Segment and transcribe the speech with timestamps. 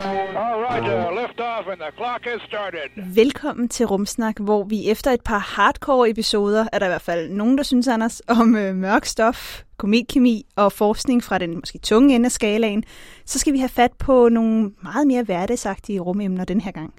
[0.00, 3.14] All right, uh, lift off and the clock has started.
[3.14, 7.30] Velkommen til Rumsnak, hvor vi efter et par hardcore episoder, er der i hvert fald
[7.30, 12.14] nogen, der synes, Anders, om øh, mørk stof, kometkemi og forskning fra den måske tunge
[12.14, 12.84] ende af skalaen,
[13.24, 16.94] så skal vi have fat på nogle meget mere hverdagsagtige rumemner den her gang.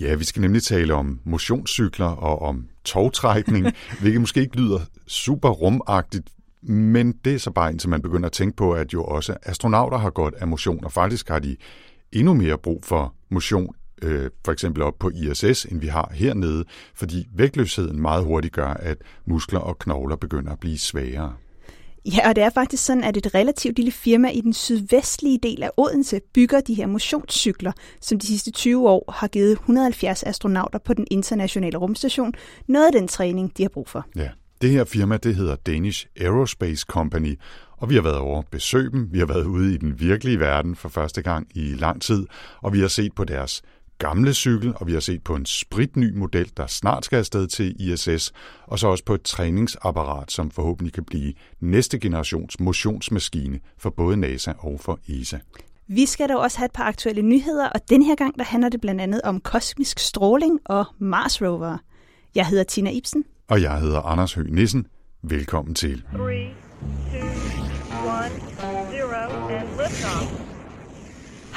[0.00, 3.66] Ja, vi skal nemlig tale om motionscykler og om togtrækning,
[4.00, 6.28] hvilket måske ikke lyder super rumagtigt,
[6.62, 9.98] men det er så bare indtil man begynder at tænke på, at jo også astronauter
[9.98, 11.56] har godt af motion, og faktisk har de
[12.18, 16.64] endnu mere brug for motion, øh, for eksempel op på ISS, end vi har hernede,
[16.94, 21.32] fordi vægtløsheden meget hurtigt gør, at muskler og knogler begynder at blive svagere.
[22.14, 25.62] Ja, og det er faktisk sådan, at et relativt lille firma i den sydvestlige del
[25.62, 30.78] af Odense bygger de her motionscykler, som de sidste 20 år har givet 170 astronauter
[30.78, 32.32] på den internationale rumstation
[32.66, 34.06] noget af den træning, de har brug for.
[34.16, 34.28] Ja.
[34.60, 37.38] Det her firma, det hedder Danish Aerospace Company,
[37.76, 39.08] og vi har været over at besøge dem.
[39.12, 42.26] Vi har været ude i den virkelige verden for første gang i lang tid,
[42.62, 43.62] og vi har set på deres
[43.98, 47.92] gamle cykel, og vi har set på en spritny model, der snart skal afsted til
[47.92, 48.32] ISS,
[48.66, 54.16] og så også på et træningsapparat, som forhåbentlig kan blive næste generations motionsmaskine for både
[54.16, 55.38] NASA og for ESA.
[55.88, 58.68] Vi skal dog også have et par aktuelle nyheder, og den her gang der handler
[58.68, 61.78] det blandt andet om kosmisk stråling og Mars rover.
[62.34, 63.24] Jeg hedder Tina Ibsen.
[63.48, 64.86] Og jeg hedder Anders Høgh Nissen.
[65.22, 66.02] Velkommen til.
[66.12, 66.46] Three,
[67.12, 67.28] two,
[68.06, 68.30] one,
[68.90, 70.32] zero, and liftoff.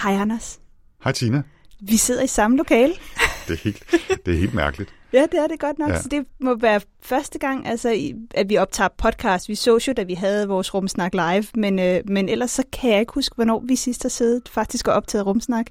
[0.03, 0.59] Hej Anders.
[1.03, 1.43] Hej Tina.
[1.79, 2.93] Vi sidder i samme lokale.
[3.47, 3.83] Det er helt,
[4.25, 4.93] det er helt mærkeligt.
[5.13, 5.89] Ja, det er det godt nok.
[5.89, 6.01] Ja.
[6.01, 9.49] Så det må være første gang, altså, at vi optager podcast.
[9.49, 12.91] Vi så jo, da vi havde vores Rumsnak live, men, øh, men ellers så kan
[12.91, 15.65] jeg ikke huske, hvornår vi sidst har siddet faktisk og optaget Rumsnak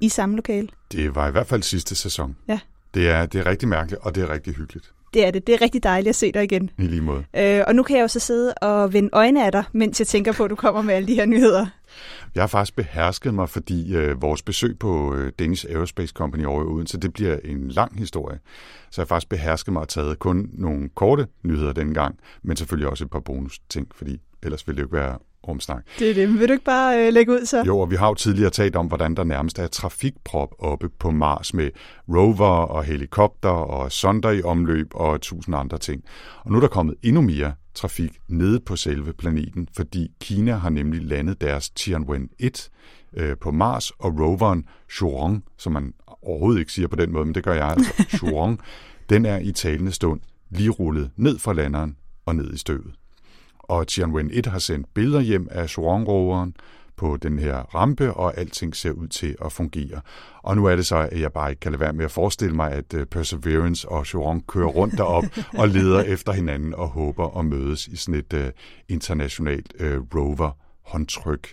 [0.00, 0.68] i samme lokale.
[0.92, 2.36] Det var i hvert fald sidste sæson.
[2.48, 2.58] Ja.
[2.94, 4.92] Det er, det er rigtig mærkeligt, og det er rigtig hyggeligt.
[5.14, 5.46] Det er det.
[5.46, 6.70] Det er rigtig dejligt at se dig igen.
[6.78, 7.24] I lige måde.
[7.36, 10.06] Øh, og nu kan jeg jo så sidde og vende øjne af dig, mens jeg
[10.06, 11.66] tænker på, at du kommer med alle de her nyheder.
[12.34, 16.62] Jeg har faktisk behersket mig, fordi øh, vores besøg på øh, Danish Aerospace Company over
[16.62, 18.38] i Odense, det bliver en lang historie.
[18.90, 22.56] Så jeg har faktisk behersket mig og taget kun nogle korte nyheder denne gang, men
[22.56, 25.84] selvfølgelig også et par bonus ting, fordi ellers ville det jo ikke være rumsnak.
[25.98, 26.38] Det er det.
[26.38, 27.62] Vil du ikke bare øh, lægge ud så?
[27.66, 31.10] Jo, og vi har jo tidligere talt om, hvordan der nærmest er trafikprop oppe på
[31.10, 31.70] Mars med
[32.08, 36.04] rover og helikopter og sonder i omløb og tusind andre ting.
[36.44, 40.70] Og nu er der kommet endnu mere trafik nede på selve planeten, fordi Kina har
[40.70, 42.68] nemlig landet deres Tianwen-1
[43.16, 45.92] øh, på Mars, og roveren Zhurong, som man
[46.22, 48.60] overhovedet ikke siger på den måde, men det gør jeg altså, Zhurong,
[49.10, 50.20] den er i talende stund
[50.50, 52.94] lige rullet ned fra landeren og ned i støvet
[53.72, 56.54] og Tianwen-1 har sendt billeder hjem af Zhurong-roveren
[56.96, 60.00] på den her rampe, og alting ser ud til at fungere.
[60.42, 62.56] Og nu er det så, at jeg bare ikke kan lade være med at forestille
[62.56, 65.24] mig, at øh, Perseverance og Zhurong kører rundt derop
[65.60, 68.50] og leder efter hinanden og håber at mødes i sådan et uh,
[68.88, 71.48] internationalt uh, rover-håndtryk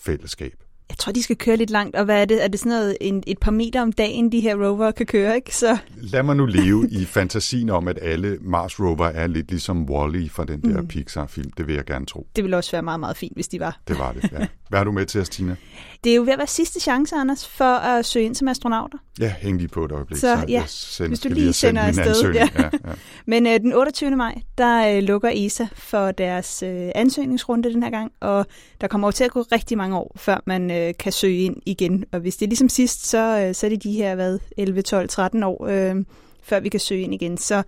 [0.00, 0.71] fællesskab.
[0.92, 2.44] Jeg tror, de skal køre lidt langt, og hvad er det?
[2.44, 5.34] Er det sådan noget en, et par meter om dagen, de her rover kan køre,
[5.36, 5.56] ikke?
[5.56, 9.82] Så Lad mig nu leve i fantasien om, at alle Mars rover er lidt ligesom
[9.90, 10.88] Wall-E fra den der Mm.
[10.88, 11.50] Pixar-film.
[11.56, 12.26] Det vil jeg gerne tro.
[12.36, 13.80] det ville også være meget, meget fint, hvis de var.
[13.88, 14.46] Det var det, ja.
[14.72, 15.56] Hvad har du med til os, Tina?
[16.04, 18.98] Det er jo ved at være sidste chance, Anders, for at søge ind som astronauter.
[19.20, 20.18] Ja, hæng lige på et øjeblik.
[20.18, 22.48] Så, ja, jeg sender, hvis du lige sendt sender afsted, ja.
[22.54, 22.92] Ja, ja.
[23.26, 24.10] Men øh, den 28.
[24.10, 28.46] maj, der øh, lukker ESA for deres øh, ansøgningsrunde den her gang, og
[28.80, 31.56] der kommer jo til at gå rigtig mange år, før man øh, kan søge ind
[31.66, 32.04] igen.
[32.12, 34.82] Og hvis det er ligesom sidst, så, øh, så er det de her, hvad, 11,
[34.82, 35.96] 12, 13 år, øh,
[36.42, 37.38] før vi kan søge ind igen.
[37.38, 37.62] Så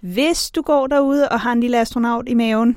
[0.00, 2.76] hvis du går derude og har en lille astronaut i maven,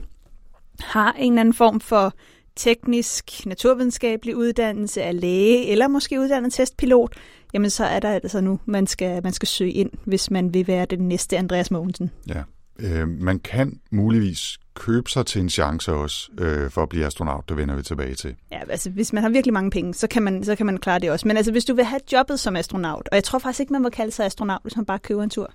[0.80, 2.14] har en eller anden form for
[2.56, 7.14] teknisk, naturvidenskabelig uddannelse af læge, eller måske uddannet testpilot,
[7.54, 10.68] jamen så er der altså nu, man skal, man skal søge ind, hvis man vil
[10.68, 12.12] være den næste Andreas Mogensen.
[12.28, 12.44] ja.
[12.80, 17.50] Øh, man kan muligvis købe sig til en chance også øh, for at blive astronaut.
[17.50, 18.36] Det vender vi tilbage til.
[18.52, 21.00] Ja, altså hvis man har virkelig mange penge, så kan man, så kan man klare
[21.00, 21.28] det også.
[21.28, 23.82] Men altså hvis du vil have jobbet som astronaut, og jeg tror faktisk ikke, man
[23.82, 25.54] må kalde sig astronaut, hvis man bare køber en tur.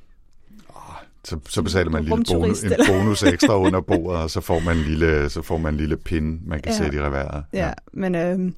[1.29, 4.59] Så, så betaler man en lille bonus, en bonus ekstra under bordet, og så får
[4.59, 6.77] man en lille, så får man en lille pinde, man kan Ja.
[6.79, 6.83] ja.
[6.85, 7.45] sætte i reværet.
[7.53, 8.53] Ja, men øh,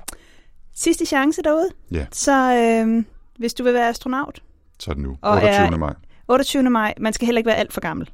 [0.74, 1.68] sidste chance derude.
[1.90, 3.04] ja, Så øh,
[3.38, 4.42] hvis du vil være astronaut,
[4.78, 5.16] så er det nu.
[5.22, 5.54] Og 28.
[5.54, 5.94] er- maj.
[6.28, 6.70] 28.
[6.70, 8.10] maj, man skal heller ikke være alt for gammel.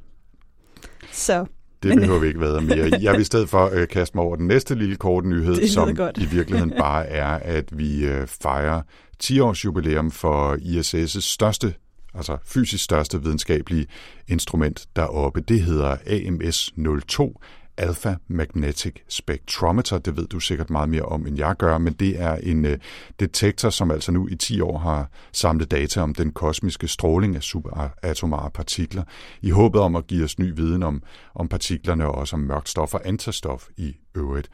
[1.11, 1.45] Så
[1.83, 2.91] Det Men- behøver vi ikke være mere.
[3.01, 5.95] Jeg vil i stedet for øh, kaste mig over den næste lille korte nyhed, som
[5.95, 6.17] godt.
[6.17, 8.81] i virkeligheden bare er, at vi øh, fejrer
[9.23, 11.73] 10-års jubilæum for ISS' største
[12.15, 13.87] altså fysisk største videnskabelige
[14.27, 15.41] instrument deroppe.
[15.41, 17.33] Det hedder AMS-02,
[17.77, 19.97] Alpha Magnetic Spectrometer.
[19.97, 22.77] Det ved du sikkert meget mere om, end jeg gør, men det er en øh,
[23.19, 27.43] detektor, som altså nu i 10 år har samlet data om den kosmiske stråling af
[27.43, 29.03] subatomare partikler,
[29.41, 31.03] i håbet om at give os ny viden om,
[31.35, 34.49] om partiklerne og også om mørkt stof og antistof i øvrigt.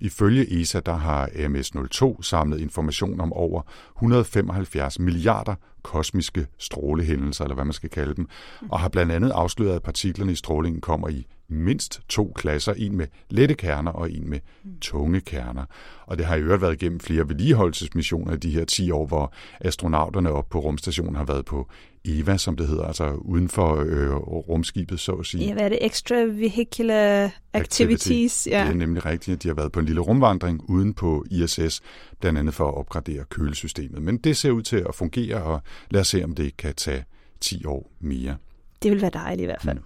[0.00, 3.62] Ifølge ESA der har MS-02 samlet information om over
[3.96, 8.28] 175 milliarder kosmiske strålehændelser, eller hvad man skal kalde dem,
[8.68, 12.96] og har blandt andet afsløret, at partiklerne i strålingen kommer i mindst to klasser, en
[12.96, 14.40] med lette kerner og en med
[14.80, 15.64] tunge kerner.
[16.06, 19.32] Og det har i øvrigt været igennem flere vedligeholdelsesmissioner i de her 10 år, hvor
[19.60, 21.68] astronauterne op på rumstationen har været på
[22.04, 25.46] EVA, som det hedder, altså uden for øh, rumskibet, så at sige.
[25.46, 25.78] Ja, hvad er det?
[25.86, 28.48] Extravehicular Activities.
[28.50, 28.62] Ja.
[28.64, 31.80] Det er nemlig rigtigt, at de har været på en lille rumvandring uden på ISS,
[32.20, 34.02] blandt andet for at opgradere kølesystemet.
[34.02, 37.04] Men det ser ud til at fungere, og lad os se, om det kan tage
[37.40, 38.36] 10 år mere.
[38.82, 39.78] Det vil være dejligt i hvert fald.
[39.78, 39.84] Mm.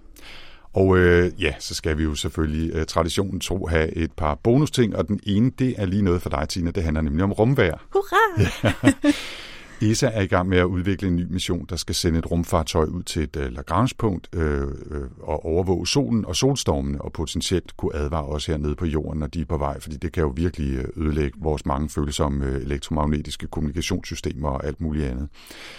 [0.75, 4.97] Og øh, ja, så skal vi jo selvfølgelig øh, traditionen tro have et par bonusting,
[4.97, 6.71] og den ene, det er lige noget for dig, Tina.
[6.71, 7.87] Det handler nemlig om rumvær.
[7.93, 8.43] Hurra!
[8.65, 8.93] Ja.
[9.83, 12.85] ESA er i gang med at udvikle en ny mission, der skal sende et rumfartøj
[12.85, 17.95] ud til et uh, Lagrange-punkt øh, øh, og overvåge solen og solstormene, og potentielt kunne
[17.95, 20.85] advare os hernede på jorden, når de er på vej, fordi det kan jo virkelig
[20.97, 25.29] ødelægge vores mange følsomme øh, elektromagnetiske kommunikationssystemer og alt muligt andet.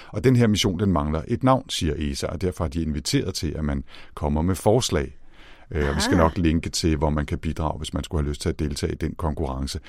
[0.07, 3.33] Og den her mission, den mangler et navn, siger ESA, og derfor har de inviteret
[3.33, 3.83] til, at man
[4.13, 5.17] kommer med forslag.
[5.71, 8.29] Øh, og vi skal nok linke til, hvor man kan bidrage, hvis man skulle have
[8.29, 9.79] lyst til at deltage i den konkurrence.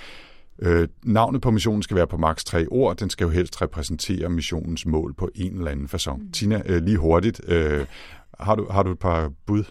[0.58, 2.96] Øh, navnet på missionen skal være på maks tre ord.
[2.96, 6.16] Den skal jo helst repræsentere missionens mål på en eller anden façon.
[6.16, 6.32] Mm.
[6.32, 7.40] Tina, øh, lige hurtigt.
[7.48, 7.86] Øh,
[8.40, 9.64] har, du, har du et par bud?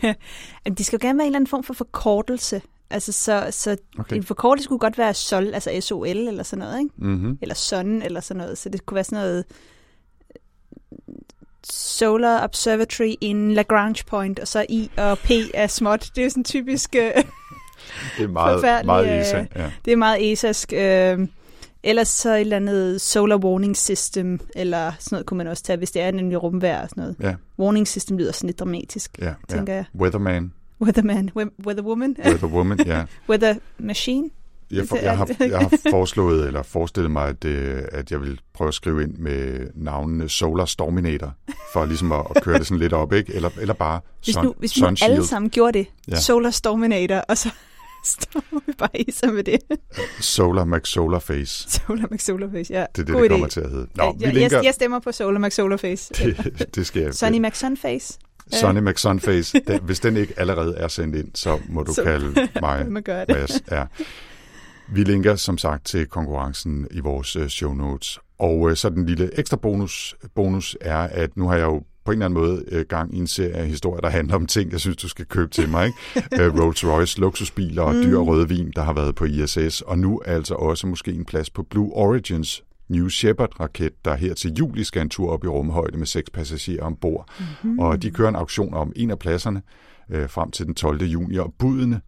[0.78, 2.62] de skal jo gerne være en eller anden form for forkortelse.
[2.90, 4.16] Altså, så, så okay.
[4.16, 6.94] en forkortelse kunne godt være SOL, altså SOL eller sådan noget, ikke?
[6.96, 7.38] Mm-hmm.
[7.42, 8.58] Eller SON eller sådan noget.
[8.58, 9.44] Så det kunne være sådan noget
[11.64, 16.10] Solar Observatory in Lagrange Point, og så I og P er småt.
[16.14, 16.96] Det er jo sådan typisk...
[18.02, 19.44] Øh, det er meget, meget ESA.
[19.56, 19.70] Ja.
[19.84, 20.72] Det er meget ESAsk.
[20.72, 21.28] Øh,
[21.82, 25.76] ellers så et eller andet solar warning system, eller sådan noget kunne man også tage,
[25.76, 27.16] hvis det er nemlig rumvejr og sådan noget.
[27.20, 27.34] Ja.
[27.58, 29.76] Warning system lyder sådan lidt dramatisk, ja, tænker ja.
[29.76, 29.84] jeg.
[30.00, 30.52] Weatherman.
[30.80, 31.30] Weatherman.
[31.66, 32.16] Weatherwoman.
[32.26, 33.04] Weatherwoman, ja.
[33.28, 34.30] Weather machine.
[34.70, 38.40] Jeg, for, jeg, har, jeg har foreslået, eller forestillet mig, at, øh, at jeg vil
[38.54, 41.34] prøve at skrive ind med navnene Solar Storminator,
[41.72, 43.34] for ligesom at, at køre det sådan lidt op, ikke?
[43.34, 46.20] Eller, eller bare Hvis sun, nu, hvis vi alle sammen gjorde det, Ja.
[46.20, 47.50] Solar Storminator, og så
[48.20, 49.58] står vi bare i sig med det.
[50.20, 51.70] Solar Mac Solar Face.
[51.86, 52.08] Solar
[52.70, 52.86] ja.
[52.96, 53.32] Det er det, God det idé.
[53.32, 53.86] kommer til at hedde.
[53.94, 54.56] Nå, Ja, vi jeg, linker...
[54.56, 56.14] jeg, jeg stemmer på Solar Mac Solarface.
[56.34, 57.14] det, det skal jeg.
[57.14, 58.18] Sunny Mac Sunface.
[58.52, 59.60] Sonny McSunface.
[59.66, 63.02] Den, hvis den ikke allerede er sendt ind, så må du Så- kalde mig Man
[63.02, 63.36] gør det.
[63.36, 63.62] Mads.
[63.70, 63.84] Ja.
[64.92, 68.18] Vi linker som sagt til konkurrencen i vores øh, show notes.
[68.38, 72.12] Og øh, så den lille ekstra bonus, bonus er, at nu har jeg jo på
[72.12, 74.72] en eller anden måde øh, gang i en serie af historier, der handler om ting,
[74.72, 75.86] jeg synes, du skal købe til mig.
[75.86, 76.44] Ikke?
[76.44, 79.80] Øh, Rolls Royce, luksusbiler og dyr rødvin, der har været på ISS.
[79.80, 84.52] Og nu altså også måske en plads på Blue Origins New Shepard-raket, der her til
[84.52, 87.28] juli skal en tur op i rumhøjde med seks passagerer ombord.
[87.38, 87.78] Mm-hmm.
[87.78, 89.62] Og de kører en auktion om en af pladserne
[90.10, 91.02] øh, frem til den 12.
[91.02, 92.00] juni, og budene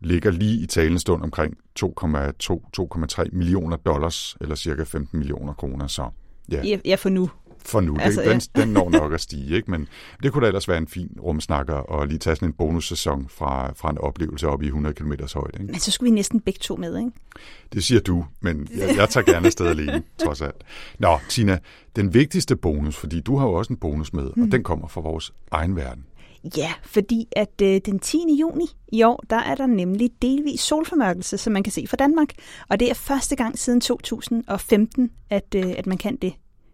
[0.00, 5.86] ligger lige i talende stund omkring 2,2-2,3 millioner dollars, eller cirka 15 millioner kroner.
[5.86, 6.08] Så
[6.52, 7.30] ja, Ja, ja, for nu.
[7.68, 7.96] For nu.
[8.00, 9.70] Altså, Altså, den, den når nok at stige, ikke?
[9.70, 9.88] men
[10.22, 13.72] det kunne da ellers være en fin rumsnakker og lige tage sådan en bonussæson fra,
[13.72, 15.50] fra en oplevelse op i 100 km højde.
[15.60, 15.72] Ikke?
[15.72, 17.10] Men så skulle vi næsten begge to med, ikke?
[17.72, 20.64] Det siger du, men jeg, jeg tager gerne afsted alene, trods alt.
[20.98, 21.58] Nå, Tina,
[21.96, 25.00] den vigtigste bonus, fordi du har jo også en bonus med, og den kommer fra
[25.00, 26.04] vores egen verden.
[26.56, 28.18] Ja, fordi at øh, den 10.
[28.40, 32.28] juni i år, der er der nemlig delvis solformørkelse, som man kan se fra Danmark.
[32.68, 36.32] Og det er første gang siden 2015, at, øh, at man kan det.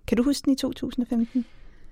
[0.09, 1.45] Kan du huske den i 2015?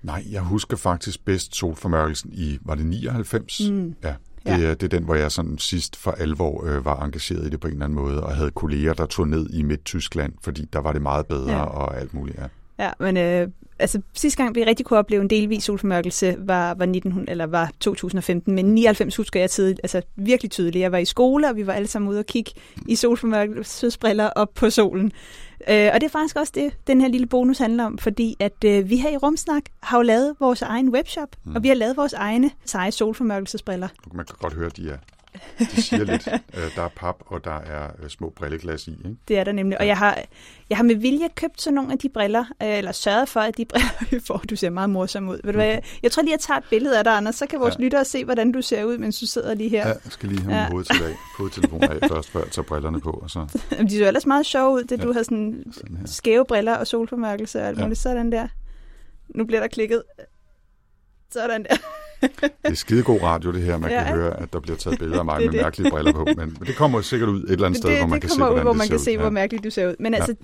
[0.03, 3.69] Nej, jeg husker faktisk bedst solformørkelsen i, var det 99?
[3.69, 3.95] Mm.
[4.03, 4.07] Ja,
[4.45, 4.69] det, Ja.
[4.73, 7.67] det er den, hvor jeg sådan sidst for alvor øh, var engageret i det på
[7.67, 10.91] en eller anden måde, og havde kolleger, der tog ned i Midt-Tyskland, fordi der var
[10.93, 11.63] det meget bedre Ja.
[11.63, 12.37] og alt muligt.
[12.37, 12.45] Ja.
[12.79, 13.47] Ja, men øh,
[13.79, 17.71] altså, sidste gang vi rigtig kunne opleve en delvis solformørkelse var, var, 1900, eller var
[17.79, 20.81] 2015, men 99 husker jeg tidligt, altså virkelig tydeligt.
[20.81, 22.51] Jeg var i skole, og vi var alle sammen ude og kigge
[22.87, 25.11] i solformørkelsesbriller op på solen.
[25.69, 28.63] Øh, og det er faktisk også det, den her lille bonus handler om, fordi at
[28.65, 31.55] øh, vi her i Rumsnak har jo lavet vores egen webshop, mm.
[31.55, 33.87] og vi har lavet vores egne seje solformørkelsesbriller.
[34.13, 34.97] Man kan godt høre, at de er
[35.59, 36.27] De siger lidt.
[36.53, 38.91] Øh, der er pap, og der er øh, små brilleglas i.
[38.91, 39.15] Ikke?
[39.27, 39.79] Det er der nemlig.
[39.79, 40.19] Og jeg har,
[40.69, 43.57] jeg har med vilje købt sådan nogle af de briller, øh, eller sørget for, at
[43.57, 45.39] de briller, får, du ser meget morsom ud.
[45.43, 47.45] Ved du hvad, jeg, jeg tror lige, jeg tager et billede af dig, Anders, så
[47.47, 47.83] kan vores Ja.
[47.83, 49.87] lyttere se, hvordan du ser ud, mens du sidder lige her.
[49.87, 50.69] Ja, jeg skal lige have min Ja.
[50.69, 53.09] hovedtelefon af, hovedtelefon af først, før jeg tager brillerne på.
[53.11, 55.03] Og så De så ellers meget sjove ud, det Ja.
[55.03, 56.07] du har sådan sådan her.
[56.07, 57.83] skæve briller og solformørkelse og alt Ja.
[57.83, 57.99] muligt.
[57.99, 58.47] Sådan der.
[59.35, 60.03] Nu bliver der klikket.
[61.31, 61.75] Sådan der.
[62.41, 63.77] Det er skidegod radio, det her.
[63.77, 64.03] Man Ja.
[64.03, 65.61] kan høre, at der bliver taget billeder af mig med det.
[65.61, 66.25] mærkelige briller på.
[66.25, 68.29] Men, men det kommer sikkert ud et eller andet sted, det, hvor man det kan
[68.29, 68.99] se, ud, hvordan hvor man kan ud.
[68.99, 69.29] se, hvor Ja.
[69.29, 69.95] mærkeligt du ser ud.
[69.99, 70.19] Men Ja.
[70.19, 70.35] altså,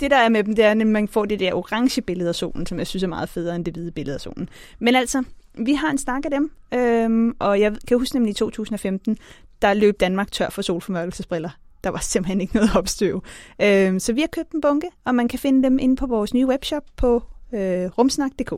[0.00, 2.34] det der er med dem, det er, at man får det der orange billede af
[2.34, 4.48] solen, som jeg synes er meget federe end det hvide billede af solen.
[4.78, 5.22] Men altså,
[5.58, 9.16] vi har en snak af dem, øhm, og jeg kan huske nemlig i 2015,
[9.62, 11.50] der løb Danmark tør for solformørkelsesbriller.
[11.84, 13.22] Der var simpelthen ikke noget opstøv.
[13.62, 16.34] Øhm, så vi har købt en bunke, og man kan finde dem inde på vores
[16.34, 17.22] nye webshop på
[17.54, 18.52] øh, rumsnak.dk.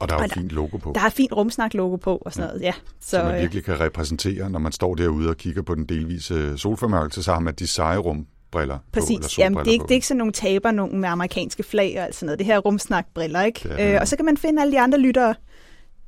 [0.00, 0.92] Og der er jo et fint logo på.
[0.94, 2.72] Der er fint rumsnak-logo på og sådan noget, ja.
[3.00, 5.84] Så, så man øh, virkelig kan repræsentere, når man står derude og kigger på den
[5.84, 9.38] delvise solformørkelse, så har man de seje rumbriller på, eller Præcis.
[9.38, 9.86] Jamen, det, er ikke, på.
[9.86, 12.38] det er ikke sådan nogle taber, nogen med amerikanske flag og alt sådan noget.
[12.38, 13.68] Det her er rumsnakbriller, ikke?
[13.68, 13.94] Det.
[13.94, 15.34] Øh, og så kan man finde alle de andre lyttere.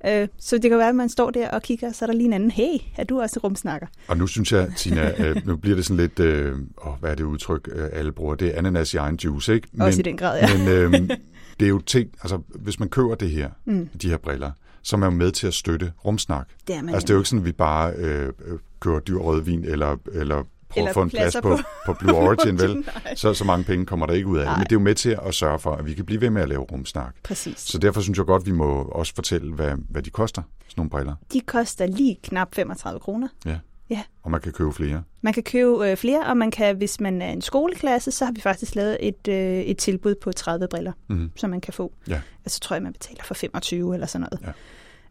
[0.06, 2.14] Øh, så det kan være, at man står der og kigger, og så er der
[2.14, 3.86] lige en anden, hey, er du også rumsnakker?
[4.08, 6.52] Og nu synes jeg, Tina, øh, nu bliver det sådan lidt, øh,
[6.86, 9.68] åh, hvad er det udtryk, øh, alle bruger, det er ananas i egen juice, ikke?
[9.80, 10.58] Også i den grad, ja.
[10.58, 11.10] Men øh,
[11.62, 13.88] det er jo ting, altså hvis man køber det her, mm.
[14.02, 14.50] de her briller,
[14.82, 16.48] så er man jo med til at støtte rumsnak.
[16.66, 19.00] Det er man Altså det er jo ikke sådan, at vi bare øh, øh, kører
[19.00, 22.84] dyr rødvin, eller, eller prøver at få en plads på, på- Blue Origin, vel?
[23.16, 24.56] Så, så mange penge kommer der ikke ud af det.
[24.58, 26.42] Men det er jo med til at sørge for, at vi kan blive ved med
[26.42, 27.14] at lave rumsnak.
[27.24, 27.58] Præcis.
[27.58, 30.90] Så derfor synes jeg godt, vi må også fortælle, hvad, hvad de koster, sådan nogle
[30.90, 31.14] briller.
[31.32, 33.28] De koster lige knap 35 kroner.
[33.46, 33.58] Ja.
[33.92, 34.02] Ja.
[34.22, 35.02] Og man kan købe flere.
[35.22, 38.32] Man kan købe øh, flere, og man kan, hvis man er en skoleklasse, så har
[38.32, 41.30] vi faktisk lavet et, øh, et tilbud på 30 briller, Mhm.
[41.36, 41.92] som man kan få.
[42.08, 42.20] Ja.
[42.44, 44.54] Altså tror jeg, man betaler for 25 eller sådan noget.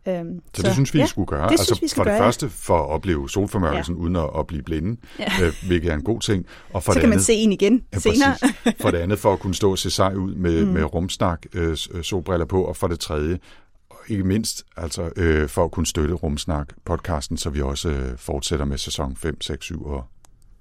[0.07, 1.43] Øhm, Så, så det synes vi, ja, I skulle gøre.
[1.43, 2.25] Det altså, synes vi skal for det gøre, ja.
[2.27, 4.01] første for at opleve solformørkelsen ja.
[4.01, 5.25] uden at, at blive blinde, Ja.
[5.43, 6.45] øh, hvilket er en god ting.
[6.73, 8.35] Og for Så det kan man andet, se en igen ja, senere.
[8.41, 8.81] præcis.
[8.81, 10.71] For det andet for at kunne stå og se sej ud med, mm.
[10.71, 12.63] med rumsnak, øh, øh, solbriller på.
[12.63, 13.39] Og for det tredje,
[14.08, 18.65] ikke mindst, altså øh, for at kunne støtte Rumsnak podcasten, så vi også øh, fortsætter
[18.65, 20.05] med sæson 5, 6, 7 og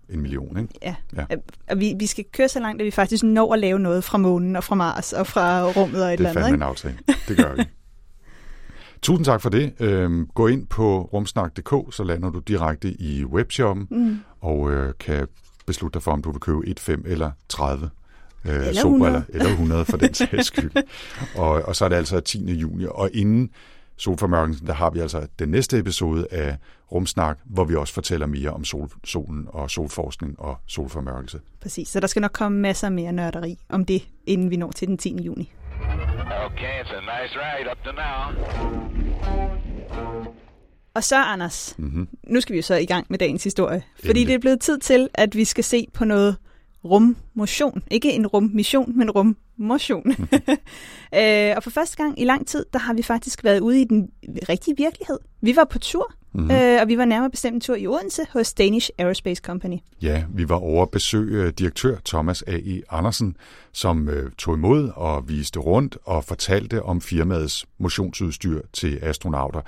[0.09, 0.59] en million.
[0.59, 0.75] Ikke?
[0.83, 0.95] Ja.
[1.17, 1.25] Ja.
[1.71, 4.19] Og vi, vi skal køre så langt, at vi faktisk når at lave noget fra
[4.19, 6.45] månen og fra Mars og fra rummet og et Det eller er andet.
[6.45, 6.55] fandme Ikke?
[6.55, 6.99] en aftale.
[7.29, 7.63] Det gør vi.
[9.03, 9.73] Tusind tak for det.
[9.81, 14.19] Øhm, gå ind på rumsnak.dk, så lander du direkte i webshoppen, mm.
[14.41, 15.29] og øh, kan
[15.67, 17.91] beslutte dig for, om du vil købe 1, 5 eller 30
[18.45, 19.25] øh, Eller solbriller, 100.
[19.35, 20.71] eller 100 for den sags skyld.
[21.37, 22.53] og, og så er det altså 10.
[22.55, 23.51] juni, og inden
[23.97, 26.57] solformørkelsen, der har vi altså den næste episode af
[26.93, 31.41] Rumsnak, hvor vi også fortæller mere om sol, solen og solforskning og solformørkelse.
[31.63, 31.89] Præcis.
[31.89, 34.99] Så der skal nok komme masser mere nørderi om det, inden vi når til den
[34.99, 35.23] 10.
[35.23, 35.53] juni.
[36.47, 38.45] Okay, it's a nice ride up to now.
[40.95, 41.89] Og så, Anders, Mhm.
[41.89, 42.09] mm-hmm.
[42.29, 43.83] nu skal vi jo så i gang med dagens historie.
[43.97, 44.27] Fordi Endelig.
[44.29, 46.37] det er blevet tid til, at vi skal se på noget
[46.85, 47.83] rummotion.
[47.91, 50.11] Ikke en rummission, men rummotion.
[51.19, 53.85] øh, og for første gang i lang tid, der har vi faktisk været ude i
[53.85, 54.11] den
[54.49, 55.19] rigtige virkelighed.
[55.41, 56.51] Vi var på tur, mm-hmm.
[56.51, 59.77] øh, og vi var nærmere bestemt en tur i Odense hos Danish Aerospace Company.
[60.03, 62.83] Ja, vi var over at besøge øh, direktør Thomas A.E.
[62.91, 63.37] Andersen,
[63.73, 69.61] som øh, tog imod og viste rundt og fortalte om firmaets motionsudstyr til astronauter.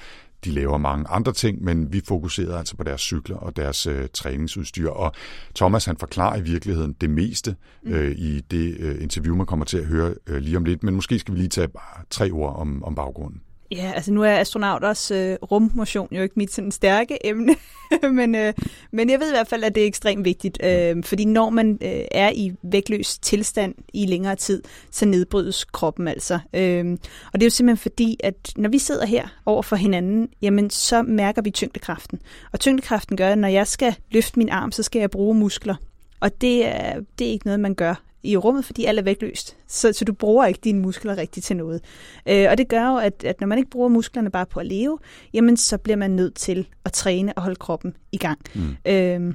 [0.44, 4.08] De laver mange andre ting, men vi fokuserede altså på deres cykler og deres øh,
[4.12, 4.88] træningsudstyr.
[4.88, 5.12] Og
[5.54, 9.78] Thomas han forklarer i virkeligheden det meste øh, i det øh, interview, man kommer til
[9.78, 10.82] at høre øh, lige om lidt.
[10.82, 13.40] Men måske skal vi lige tage bare tre ord om, om baggrunden.
[13.76, 17.54] Ja, altså nu er astronauters øh, rummotion jo ikke mit sådan stærke emne,
[18.18, 18.54] men, øh,
[18.90, 21.78] men jeg ved i hvert fald, at det er ekstremt vigtigt, øh, fordi når man
[21.82, 26.38] øh, er i vægtløs tilstand i længere tid, så nedbrydes kroppen altså.
[26.54, 30.28] Øh, og det er jo simpelthen fordi, at når vi sidder her over for hinanden,
[30.42, 32.20] jamen så mærker vi tyngdekraften.
[32.52, 35.74] Og tyngdekraften gør, at når jeg skal løfte min arm, så skal jeg bruge muskler.
[36.20, 39.56] Og det er, det er ikke noget, man gør i rummet, fordi alt er vægtløst.
[39.68, 41.80] Så, så du bruger ikke dine muskler rigtigt til noget.
[42.28, 44.66] Øh, og det gør jo, at, at når man ikke bruger musklerne bare på at
[44.66, 44.98] leve,
[45.32, 48.38] jamen så bliver man nødt til at træne og holde kroppen i gang.
[48.54, 48.76] Mm.
[48.86, 49.34] Øh,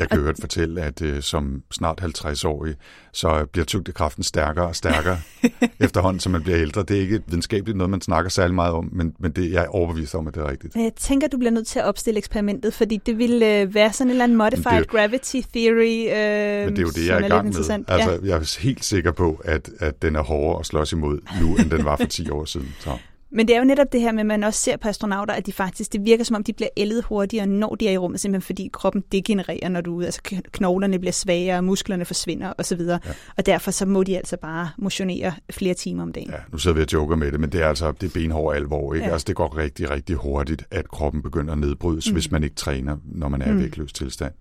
[0.00, 2.74] Jeg kan hørt fortælle, at øh, som snart 50-årig,
[3.12, 5.18] så bliver tyngdekraften stærkere og stærkere
[5.80, 6.82] efterhånden, som man bliver ældre.
[6.82, 9.68] Det er ikke videnskabeligt noget, man snakker særlig meget om, men, men det, jeg er
[9.68, 10.74] overbevist om, at det er rigtigt.
[10.74, 14.06] jeg tænker, du bliver nødt til at opstille eksperimentet, fordi det vil øh, være sådan
[14.06, 17.24] en eller anden modified det gravity theory, øh, Men det er jo det, jeg er
[17.24, 17.54] i gang med.
[17.88, 18.18] Altså, Ja.
[18.24, 21.70] jeg er helt sikker på, at, at den er hårdere at slås imod nu, end
[21.70, 22.74] den var for 10 år siden.
[22.80, 22.90] Så.
[23.34, 25.46] Men det er jo netop det her med, at man også ser på astronauter, at
[25.46, 28.20] de faktisk, det virker som om, de bliver ældet hurtigere, når de er i rummet,
[28.20, 30.06] simpelthen fordi kroppen degenererer, når du er ude.
[30.06, 32.80] Altså kn- knoglerne bliver svagere, musklerne forsvinder osv.
[32.80, 32.98] Ja.
[33.36, 36.30] Og derfor så må de altså bare motionere flere timer om dagen.
[36.30, 38.56] Ja, nu sidder vi og joker med det, men det er altså det er benhård
[38.56, 38.94] alvor.
[38.94, 39.04] Ikke?
[39.04, 39.08] Ja.
[39.08, 39.12] Ja.
[39.12, 42.12] Altså, det går rigtig, rigtig hurtigt, at kroppen begynder at nedbrydes, mm.
[42.12, 43.58] hvis man ikke træner, når man er i Mm.
[43.60, 44.32] vægtløs tilstand.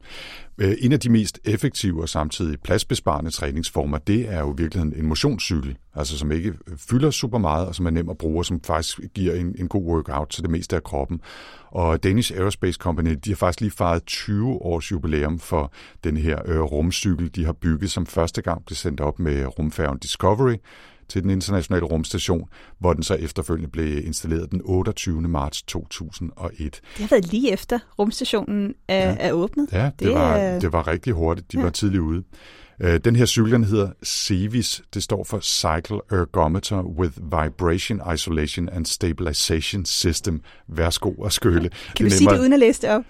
[0.57, 4.93] Øh, En af de mest effektive og samtidig pladsbesparende træningsformer, det er jo i virkeligheden
[4.99, 6.53] en motionscykel, altså som ikke
[6.89, 8.80] fylder super meget, og som er nem at bruge, og som faktisk
[9.15, 11.21] giver en, en god workout til det meste af kroppen.
[11.67, 15.71] Og Danish Aerospace Company, de har faktisk lige fejret 20 års jubilæum for
[16.03, 19.97] den her øh, rumcykel, de har bygget, som første gang blev sendt op med rumfærgen
[19.99, 20.55] Discovery,
[21.09, 25.21] til den internationale rumstation, hvor den så efterfølgende blev installeret den 28.
[25.21, 26.59] marts 2001.
[26.59, 29.15] Det har været lige efter rumstationen er, ja.
[29.19, 29.67] er åbnet.
[29.71, 31.51] Ja, det, det, var, er- det var rigtig hurtigt.
[31.51, 31.63] De Ja.
[31.63, 32.23] var tidligt ude.
[32.83, 34.81] Øh, Den her cykel, den hedder CEVIS.
[34.93, 40.41] Det står for Cycle Ergometer with Vibration Isolation and Stabilization System.
[40.67, 41.69] Værsgo og skøle.
[41.95, 43.03] Kan du sige det uden at læse det op?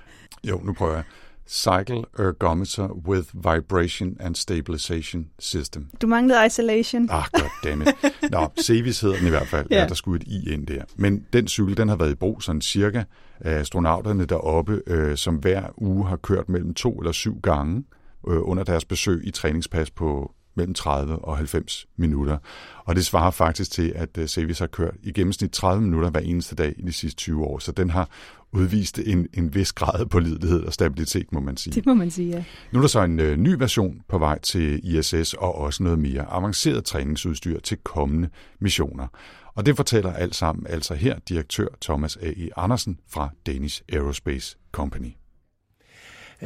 [0.44, 1.04] Jo, nu prøver jeg.
[1.48, 5.88] Cycle Ergometer with Vibration and Stabilization System.
[6.02, 7.08] Du manglede isolation.
[7.12, 7.88] Ah, goddammit.
[8.32, 9.68] Nå, Cevis hedder den i hvert fald.
[9.72, 9.82] Ja.
[9.82, 9.88] Ja.
[9.88, 10.84] Der skulle et i ind der.
[10.96, 13.04] Men den cykel, den har været i brug sådan cirka
[13.40, 17.84] af astronauterne deroppe, øh, som hver uge har kørt mellem to eller syv gange
[18.28, 22.38] øh, under deres besøg i træningspas på mellem 30 og 90 minutter.
[22.86, 26.20] Og det svarer faktisk til, at øh, Cevis har kørt i gennemsnit 30 minutter hver
[26.20, 27.60] eneste dag i de sidste 20 år.
[27.60, 28.10] Så den har
[28.52, 31.74] udvist en, en vis grad på lidelighed og stabilitet, må man sige.
[31.74, 32.44] Det må man sige, ja.
[32.72, 36.00] Nu er der så en øh, ny version på vej til ISS og også noget
[36.00, 39.08] mere avanceret træningsudstyr til kommende missioner.
[39.56, 42.50] Og det fortæller alt sammen altså her direktør Thomas A.E.
[42.58, 45.21] Andersen fra Danish Aerospace Company.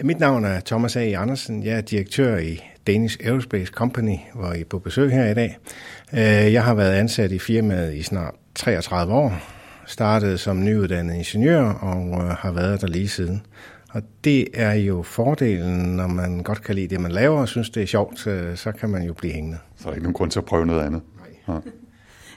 [0.04, 1.00] Mit navn er Thomas A.
[1.00, 1.64] Andersen.
[1.64, 5.58] Jeg er direktør i Danish Aerospace Company, hvor I er på besøg her i dag.
[6.14, 9.34] Øh, Jeg har været ansat i firmaet i snart 33 år.
[9.86, 13.42] Startede som nyuddannet ingeniør og øh, har været der lige siden.
[13.90, 17.70] Og det er jo fordelen, når man godt kan lide det, man laver, og synes,
[17.70, 18.20] det er sjovt,
[18.56, 19.58] så kan man jo blive hængende.
[19.78, 21.02] Så er der ikke nogen grund til at prøve noget andet.
[21.48, 21.58] Nej.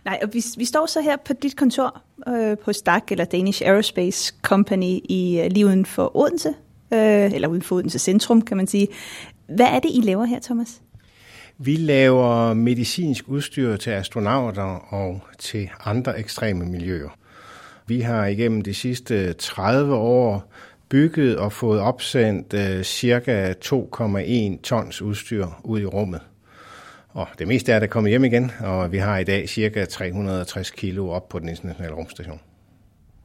[0.05, 3.63] Nej, og vi, vi står så her på dit kontor øh, på STAC, eller Danish
[3.67, 6.55] Aerospace Company, i øh, lige uden for Odense,
[6.93, 8.89] øh, eller uden for Odense Centrum, kan man sige.
[9.49, 10.81] Hvad er det, I laver her, Thomas?
[11.59, 17.09] Vi laver medicinsk udstyr til astronauter og til andre ekstreme miljøer.
[17.87, 20.53] Vi har igennem de sidste 30 år
[20.89, 26.21] bygget og fået opsendt øh, cirka 2,1 tons udstyr ud i rummet.
[27.09, 29.85] Og det meste af det er kommet hjem igen, og vi har i dag cirka
[29.85, 32.41] 360 kilo op på den internationale rumstation.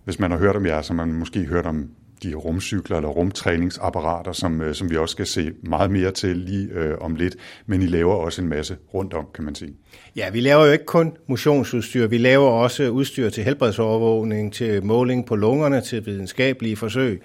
[0.04, 1.90] Hvis man har hørt om jer, så har man måske hørt om
[2.24, 6.70] de rumcykler eller rumtræningsapparater, som, øh, som vi også skal se meget mere til lige
[6.72, 7.36] øh, om lidt.
[7.66, 9.74] Men I laver også en masse rundt om, kan man sige.
[10.16, 15.26] Ja, vi laver jo ikke kun motionsudstyr, vi laver også udstyr til helbredsovervågning, til måling
[15.26, 17.22] på lungerne, til videnskabelige forsøg,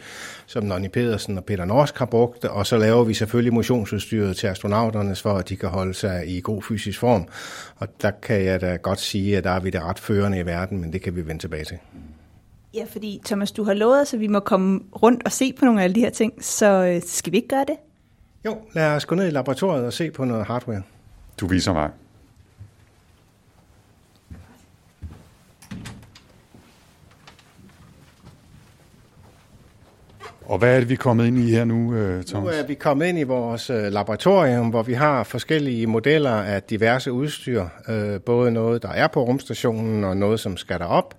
[0.46, 4.46] som Nonny Pedersen og Peter Norsk har brugt, og så laver vi selvfølgelig motionsudstyret til
[4.46, 7.28] astronauterne, for at de kan holde sig i god fysisk form.
[7.76, 10.46] Og der kan jeg da godt sige, at der er vi det ret førende i
[10.46, 11.78] verden, men det kan vi vende tilbage til.
[12.74, 15.64] Ja, fordi Thomas, du har lovet os, at vi må komme rundt og se på
[15.64, 17.76] nogle af alle de her ting, så øh, skal vi ikke gøre det?
[18.44, 20.82] Jo, lad os gå ned i laboratoriet og se på noget hardware.
[21.40, 21.90] Du viser mig.
[30.44, 32.56] Og hvad er det, vi er kommet ind i her nu, øh, Nu Thomas?
[32.56, 37.12] er vi kommet ind i vores øh, laboratorium, hvor vi har forskellige modeller af diverse
[37.12, 37.64] udstyr.
[38.26, 41.14] Både noget, der er på rumstationen, og noget, som skal derop,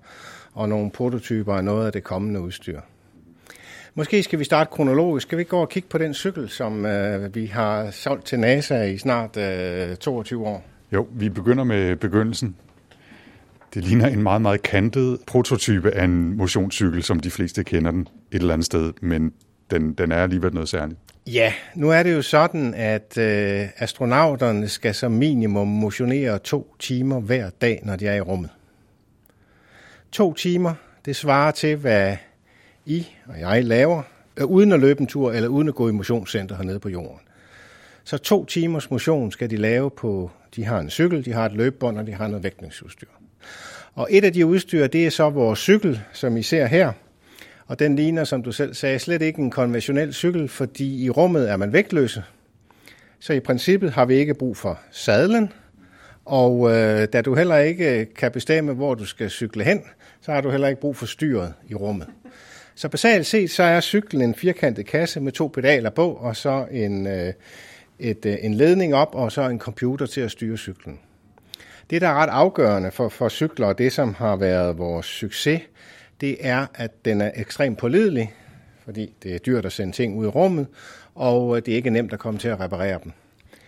[0.60, 2.80] og nogle prototyper af noget af det kommende udstyr.
[3.96, 5.28] Måske skal vi starte kronologisk.
[5.28, 8.40] Skal vi ikke gå og kigge på den cykel, som øh, vi har solgt til
[8.40, 10.66] NASA i snart øh, 22 år?
[10.94, 12.56] Jo, vi begynder med begyndelsen.
[13.74, 18.08] Det ligner en meget, meget kantet prototype af en motionscykel, som de fleste kender den
[18.32, 19.34] et eller andet sted, men
[19.72, 21.00] den, den er alligevel noget særligt.
[21.28, 27.20] Ja, nu er det jo sådan, at øh, astronauterne skal som minimum motionere to timer
[27.20, 28.50] hver dag, når de er i rummet.
[30.12, 30.74] To timer,
[31.06, 32.18] det svarer til, hvad
[32.86, 34.04] I og jeg laver,
[34.38, 37.20] øh, uden at løbe en tur eller uden at gå i motionscenter hernede på jorden.
[38.04, 41.54] Så to timers motion skal de lave på, de har en cykel, de har et
[41.54, 43.08] løbebånd, og de har noget vægtningsudstyr.
[43.96, 46.92] Og et af de udstyr, det er så vores cykel, som I ser her.
[47.66, 51.50] Og den ligner, som du selv sagde, slet ikke en konventionel cykel, fordi i rummet
[51.50, 52.24] er man vægtløse.
[53.20, 55.52] Så i princippet har vi ikke brug for sadlen,
[56.30, 59.82] og øh, da du heller ikke øh, kan bestemme, hvor du skal cykle hen,
[60.22, 62.08] så har du heller ikke brug for styret i rummet.
[62.76, 66.66] Så basalt set, så er cyklen en firkantet kasse med to pedaler på, og så
[66.72, 67.34] en, øh,
[68.00, 71.00] et, øh, en ledning op, og så en computer til at styre cyklen.
[71.90, 75.62] Det, der er ret afgørende for, for cykler, og det, som har været vores succes,
[76.22, 78.34] det er, at den er ekstremt pålidelig,
[78.86, 80.68] fordi det er dyrt at sende ting ud i rummet,
[81.16, 83.12] og øh, det er ikke nemt at komme til at reparere dem.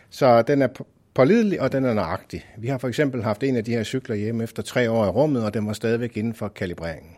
[0.09, 0.67] Så den er
[1.13, 2.45] pålidelig, og den er nøjagtig.
[2.57, 5.09] Vi har for eksempel haft en af de her cykler hjemme efter tre år i
[5.09, 7.11] rummet, og den var stadigvæk inden for kalibreringen.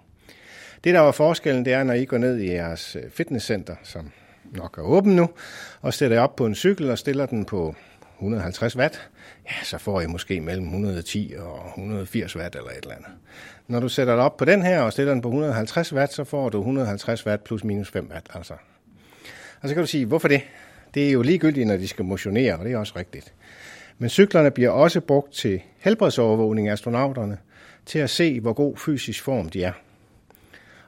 [0.83, 4.11] Det, der var forskellen, det er, når I går ned i jeres øh, fitnesscenter, som
[4.51, 5.29] nok er åben nu,
[5.81, 7.75] og stiller op på en cykel og stiller den på
[8.17, 9.09] 150 watt,
[9.45, 13.11] ja, så får I måske mellem 110 og 180 watt eller et eller andet.
[13.67, 16.23] Når du sætter det op på den her og stiller den på 150 watt, så
[16.23, 18.27] får du 150 watt plus minus 5 watt.
[18.33, 18.53] Altså.
[19.61, 20.41] Og så kan du sige, hvorfor det?
[20.93, 23.33] Det er jo ligegyldigt, når de skal motionere, og det er også rigtigt.
[23.97, 27.37] Men cyklerne bliver også brugt til helbredsovervågning af astronauterne,
[27.85, 29.73] til at se, hvor god fysisk form de er.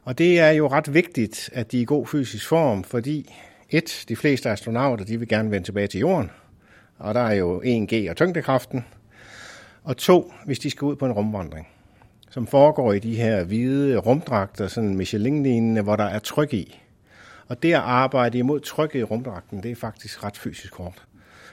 [0.04, 3.34] Og det er jo ret vigtigt, at de er i god fysisk form, fordi
[3.70, 6.32] et, de fleste astronauter, de vil gerne vende tilbage til jorden,
[6.98, 8.86] og der er jo 1G og tyngdekraften.
[9.84, 11.68] Og to, hvis de skal ud på en rumvandring,
[12.30, 16.82] som foregår i de her hvide rumdragter, sådan Michelin-lignende, hvor der er tryk i.
[17.48, 21.06] Og det at arbejde imod trykket i rumdragten, det er faktisk ret fysisk hårdt.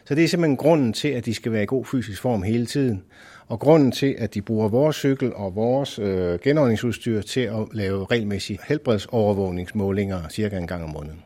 [0.05, 2.67] Så det er simpelthen grunden til, at de skal være i god fysisk form hele
[2.67, 3.03] tiden.
[3.47, 8.07] Og grunden til, at de bruger vores cykel og vores øh, genordningsudstyr til at lave
[8.11, 11.23] regelmæssige helbredsovervågningsmålinger cirka en gang om måneden.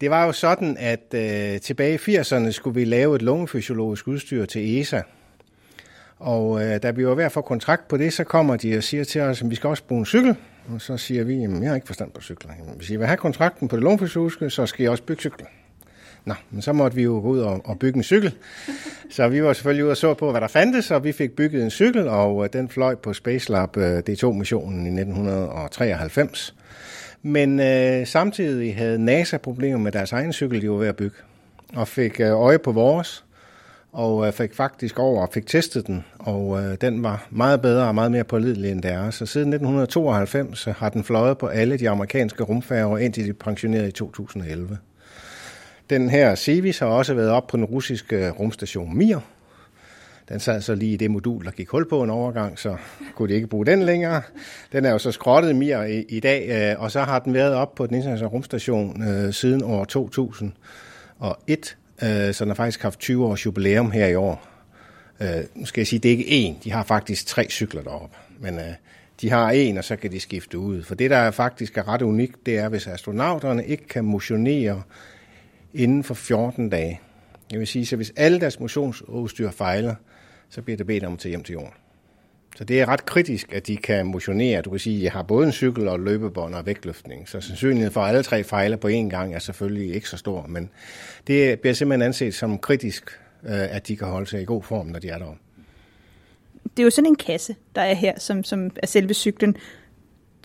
[0.00, 4.44] Det var jo sådan, at øh, tilbage i 80'erne skulle vi lave et lungefysiologisk udstyr
[4.44, 5.00] til ESA.
[6.18, 8.82] Og øh, da vi var ved at få kontrakt på det, så kommer de og
[8.82, 10.36] siger til os, at vi skal også bruge en cykel.
[10.74, 12.50] Og så siger vi, at jeg har ikke forstand på cykler.
[12.76, 15.46] Hvis I vil have kontrakten på det lungefysiologiske, så skal I også bygge cykler.
[16.26, 18.34] Nå, men så måtte vi jo gå ud og, og bygge en cykel.
[19.10, 21.62] Så vi var selvfølgelig ude og så på, hvad der fandtes, og vi fik bygget
[21.62, 26.54] en cykel, og øh, den fløj på Space Lab øh, D2-missionen i 1993.
[27.22, 31.16] Men øh, samtidig havde NASA problemer med deres egen cykel, de var ved at bygge,
[31.74, 33.24] og fik øh, øje på vores,
[33.92, 37.86] og øh, fik faktisk over og fik testet den, og øh, den var meget bedre
[37.86, 39.14] og meget mere pålidelig end deres.
[39.14, 43.92] Så siden 1992 har den fløjet på alle de amerikanske rumfærger, indtil de pensionerede i
[43.92, 44.78] 2011.
[45.90, 49.20] Den her Sevis har også været op på den russiske rumstation Mir.
[50.28, 52.76] Den sad så lige i det modul, der gik hul på en overgang, så
[53.14, 54.22] kunne de ikke bruge den længere.
[54.72, 57.54] Den er jo så skrottet Mir i, i dag, øh, og så har den været
[57.54, 60.56] op på den internationale rumstation øh, siden år 2001,
[62.02, 64.46] øh, så den har faktisk haft 20 års jubilæum her i år.
[65.20, 68.16] Øh, nu skal jeg sige, det er ikke én, de har faktisk tre cykler deroppe,
[68.40, 68.74] men øh,
[69.20, 70.82] de har en, og så kan de skifte ud.
[70.82, 74.82] For det, der faktisk er ret unikt, det er, hvis astronauterne ikke kan motionere
[75.76, 77.00] inden for 14 dage.
[77.50, 79.94] Jeg vil sige, så hvis alle deres motionsudstyr fejler,
[80.50, 81.72] så bliver det bedt om at tage hjem til jorden.
[82.56, 84.62] Så det er ret kritisk, at de kan motionere.
[84.62, 87.28] Du kan sige, at jeg har både en cykel og løbebånd og vægtløftning.
[87.28, 90.46] Så sandsynligheden for, at alle tre fejler på én gang er selvfølgelig ikke så stor.
[90.46, 90.70] Men
[91.26, 93.10] det bliver simpelthen anset som kritisk,
[93.44, 95.34] øh, at de kan holde sig i god form, når de er der.
[96.62, 99.56] Det er jo sådan en kasse, der er her, som, som er selve cyklen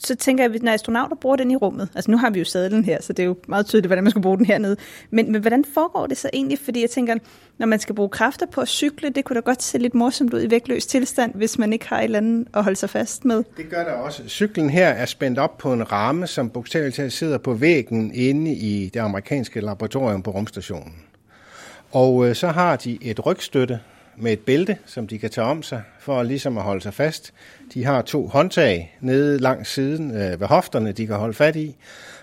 [0.04, 2.46] så tænker jeg, at når astronauter bruger den i rummet, altså nu har vi jo
[2.46, 4.76] sadlen her, så det er jo meget tydeligt, hvordan man skal bruge den hernede,
[5.10, 6.60] men, men hvordan foregår det så egentlig?
[6.60, 7.16] Fordi jeg tænker,
[7.58, 10.34] når man skal bruge kræfter på at cykle, det kunne da godt se lidt morsomt
[10.34, 13.26] ud i vægtløs tilstand, hvis man ikke har et eller andet at holde sig fast
[13.26, 13.44] med.
[13.58, 14.24] Det gør der også.
[14.28, 18.52] Cyklen her er spændt op på en ramme, som bogstaveligt talt sidder på væggen inde
[18.52, 20.96] i det amerikanske laboratorium på rumstationen.
[21.92, 23.80] Og øh, så har de et rygstøtte,
[24.22, 27.34] med et bælte, som de kan tage om sig, for ligesom at holde sig fast.
[27.74, 31.76] De har to håndtag nede langs siden øh, ved hofterne, de kan holde fat i.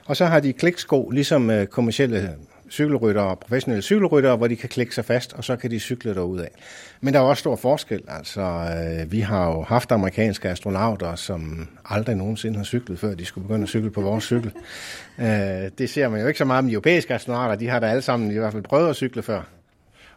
[0.06, 2.30] Og så har de kliksko, ligesom øh, kommersielle
[2.70, 6.14] cykelryttere og professionelle cykelryttere, hvor de kan klikke sig fast, og så kan de cykle
[6.14, 6.50] derud af.
[7.00, 8.02] Men der er også stor forskel.
[8.08, 13.24] Altså, øh, vi har jo haft amerikanske astronauter, som aldrig nogensinde har cyklet, før de
[13.24, 14.52] skulle begynde at cykle på vores cykel.
[15.18, 15.26] Øh,
[15.78, 17.54] det ser man jo ikke så meget med de europæiske astronauter.
[17.54, 19.57] De har da alle sammen i hvert fald prøvet at cykle før.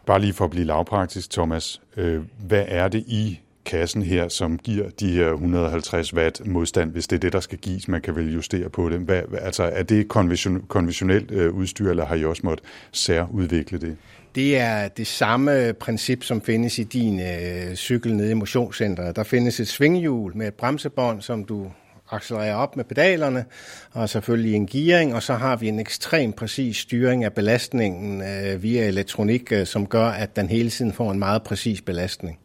[0.06, 1.80] Bare lige for at blive lavpraktisk, Thomas.
[1.96, 7.06] Øh, hvad er det i kassen her, som giver de her 150 watt modstand, hvis
[7.06, 7.88] det er det, der skal gives?
[7.88, 9.00] Man kan vel justere på det.
[9.00, 13.96] Hvad, altså, er det konvention, konventionelt øh, udstyr, eller har I også måttet særudvikle det?
[14.34, 19.16] Det er det samme princip, som findes i din øh, cykel nede i motionscenteret.
[19.16, 21.70] Der findes et svinghjul med et bremsebånd, som du
[22.12, 23.44] accelererer op med pedalerne,
[23.92, 28.62] og selvfølgelig en gearing, og så har vi en ekstrem præcis styring af belastningen øh,
[28.62, 32.38] via elektronik, øh, som gør, at den hele tiden får en meget præcis belastning.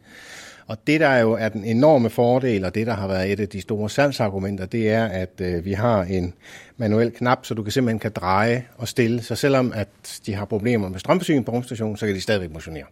[0.68, 3.50] Og det, der jo er den enorme fordel, og det, der har været et af
[3.50, 6.34] de store salgsargumenter, det er, at øh, vi har en
[6.78, 9.22] manuel knap, så du kan simpelthen kan dreje og stille.
[9.22, 12.86] Så selvom at de har problemer med strømforsyning på rumstationen, så kan de stadigvæk motionere.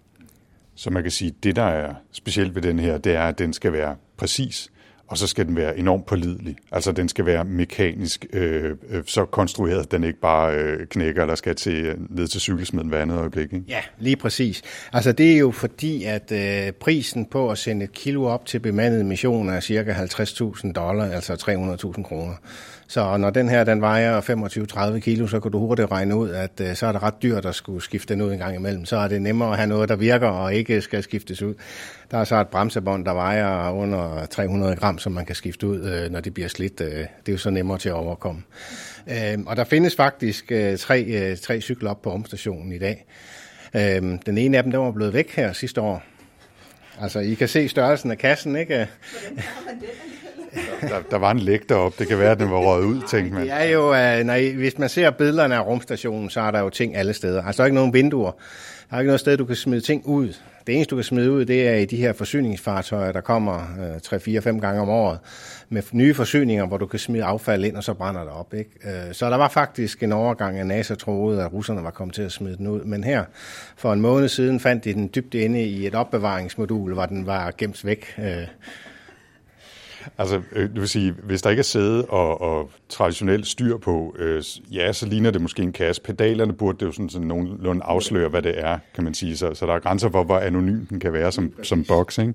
[0.76, 3.40] Så man kan sige, at det, der er specielt ved den her, det er, at
[3.40, 4.72] den skal være præcis
[5.08, 6.56] og så skal den være enormt pålidelig.
[6.72, 11.22] Altså den skal være mekanisk øh, øh, så konstrueret, at den ikke bare øh, knækker
[11.22, 13.54] eller skal til, ned til cykelsmeden hver andet øjeblik.
[13.54, 13.66] Ikke?
[13.68, 14.62] Ja, lige præcis.
[14.94, 18.60] Altså det er jo fordi, at øh, prisen på at sende et kilo op til
[18.60, 21.34] bemandede missioner er cirka 50.000 dollar, altså
[21.96, 22.34] 300.000 kroner.
[22.88, 24.22] Så når den her den vejer
[24.96, 27.46] 25-30 kilo, så kan du hurtigt regne ud, at øh, så er det ret dyrt
[27.46, 28.86] at skulle skifte den ud en gang imellem.
[28.86, 31.54] Så er det nemmere at have noget, der virker og ikke skal skiftes ud.
[32.12, 35.82] Der er så et bremsebånd, der vejer under 300 gram, som man kan skifte ud,
[35.82, 36.82] øh, når det bliver slidt.
[36.82, 38.44] Øh, det er jo så nemmere til at overkomme.
[39.08, 43.06] Øh, og der findes faktisk øh, tre, øh, tre cykler op på rumstationen i dag.
[43.76, 43.82] Øh,
[44.26, 46.04] den ene af dem, der var blevet væk her sidste år.
[47.02, 48.88] Altså, I kan se størrelsen af kassen, ikke?
[50.82, 51.96] Der, der var en læg deroppe.
[52.00, 53.44] Det kan være, at den var røget ud, tænkte man.
[53.44, 56.70] Det er jo, når I, hvis man ser billederne af rumstationen, så er der jo
[56.70, 57.44] ting alle steder.
[57.44, 58.32] Altså, der er ikke nogen vinduer.
[58.90, 60.34] Der er ikke noget sted, du kan smide ting ud.
[60.68, 63.96] Det eneste, du kan smide ud, det er i de her forsyningsfartøjer, der kommer øh,
[63.96, 65.20] 3-4-5 gange om året
[65.70, 68.54] med nye forsyninger, hvor du kan smide affald ind, og så brænder det op.
[68.54, 68.70] Ikke?
[68.84, 72.22] Øh, så der var faktisk en overgang, at NASA troede, at russerne var kommet til
[72.22, 72.84] at smide den ud.
[72.84, 73.24] Men her,
[73.78, 77.54] for en måned siden, fandt de den dybt inde i et opbevaringsmodul, hvor den var
[77.58, 78.16] gemt væk.
[78.20, 78.48] Øh,
[80.18, 84.16] Altså, øh, det vil sige, hvis der ikke er sæde og, og traditionelt styr på,
[84.20, 86.02] øh, ja, så ligner det måske en kasse.
[86.02, 89.38] Pedalerne burde det jo sådan, sådan nogenlunde afsløre, hvad det er, kan man sige.
[89.38, 92.34] Så, så der er grænser for, hvor anonym den kan være som, som boks, ikke?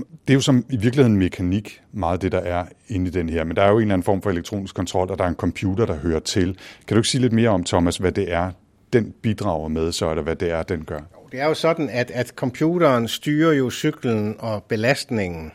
[0.00, 3.44] Det er jo som i virkeligheden mekanik, meget det, der er inde i den her.
[3.44, 5.34] Men der er jo en eller anden form for elektronisk kontrol, og der er en
[5.34, 6.58] computer, der hører til.
[6.86, 8.50] Kan du ikke sige lidt mere om, Thomas, hvad det er,
[8.92, 11.00] den bidrager med, så eller hvad det er, den gør?
[11.32, 15.52] Det er jo sådan, at, at computeren styrer jo cyklen og belastningen.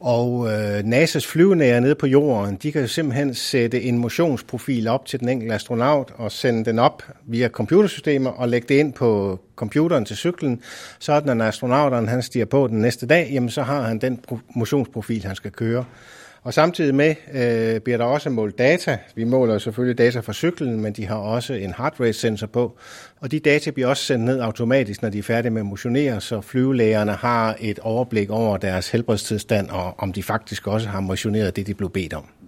[0.00, 5.06] Og øh, NASA's flyvenære nede på jorden, de kan jo simpelthen sætte en motionsprofil op
[5.06, 9.40] til den enkelte astronaut og sende den op via computersystemer og lægge det ind på
[9.56, 10.60] computeren til cyklen,
[10.98, 14.20] så når astronauteren han stiger på den næste dag, jamen så har han den
[14.54, 15.84] motionsprofil, han skal køre.
[16.42, 18.98] Og samtidig med øh, bliver der også målt data.
[19.14, 22.78] Vi måler selvfølgelig data fra cyklen, men de har også en heart rate sensor på.
[23.20, 26.20] Og de data bliver også sendt ned automatisk, når de er færdige med at motionere,
[26.20, 31.56] så flyvelægerne har et overblik over deres helbredstilstand, og om de faktisk også har motioneret
[31.56, 32.39] det, de blev bedt om.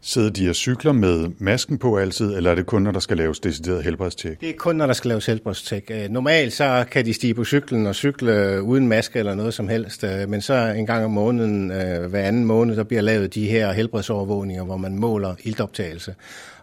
[0.00, 3.16] Sidder de og cykler med masken på altid, eller er det kun, når der skal
[3.16, 4.40] laves decideret helbredstjek?
[4.40, 5.90] Det er kun, når der skal laves helbredstjek.
[5.90, 9.68] Øh, normalt så kan de stige på cyklen og cykle uden maske eller noget som
[9.68, 13.34] helst, øh, men så en gang om måneden, øh, hver anden måned, der bliver lavet
[13.34, 16.14] de her helbredsovervågninger, hvor man måler iltoptagelse.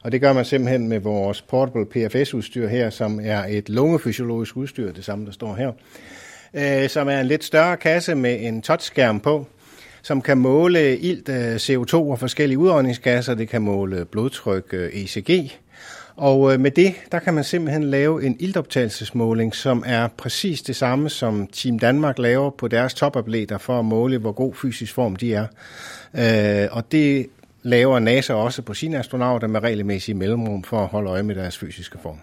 [0.03, 4.91] Og det gør man simpelthen med vores portable PFS-udstyr her, som er et lungefysiologisk udstyr,
[4.91, 5.71] det samme der står her,
[6.87, 9.47] som er en lidt større kasse med en touchskærm på,
[10.05, 13.33] som kan måle ilt, CO2 og forskellige udåndingsgasser.
[13.33, 15.51] Det kan måle blodtryk, øh, ECG.
[16.15, 20.75] Og øh, med det, der kan man simpelthen lave en iltoptagelsesmåling, som er præcis det
[20.75, 25.15] samme, som Team Danmark laver på deres topatleter for at måle, hvor god fysisk form
[25.15, 25.47] de er.
[26.13, 27.27] Øh, og det
[27.63, 31.57] laver NASA også på sine astronauter med regelmæssige mellemrum for at holde øje med deres
[31.57, 32.19] fysiske form.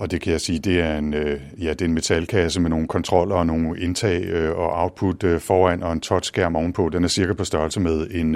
[0.00, 2.70] Og det kan jeg sige, det er en, øh, ja, det er en metalkasse med
[2.70, 6.88] nogle kontroller og nogle indtag øh, og output øh, foran og en touchskærm ovenpå.
[6.88, 8.34] Den er cirka på størrelse med en,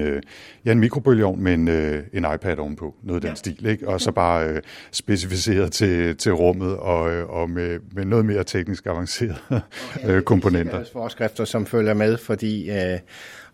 [0.65, 1.69] ja, en mikrobølgeovn med en,
[2.13, 2.95] en iPad ovenpå.
[3.03, 3.35] Noget af den ja.
[3.35, 3.89] stil, ikke?
[3.89, 8.87] Og så bare øh, specificeret til, til rummet og, og med, med noget mere teknisk
[8.87, 9.63] avancerede
[10.05, 10.79] ja, komponenter.
[10.79, 12.99] Det er forskrifter, som følger med, fordi øh,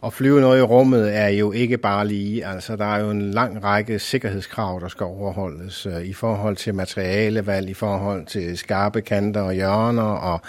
[0.05, 2.47] at flyve noget i rummet er jo ikke bare lige.
[2.47, 6.75] Altså, der er jo en lang række sikkerhedskrav, der skal overholdes uh, i forhold til
[6.75, 10.41] materialevalg, i forhold til skarpe kanter og hjørner, og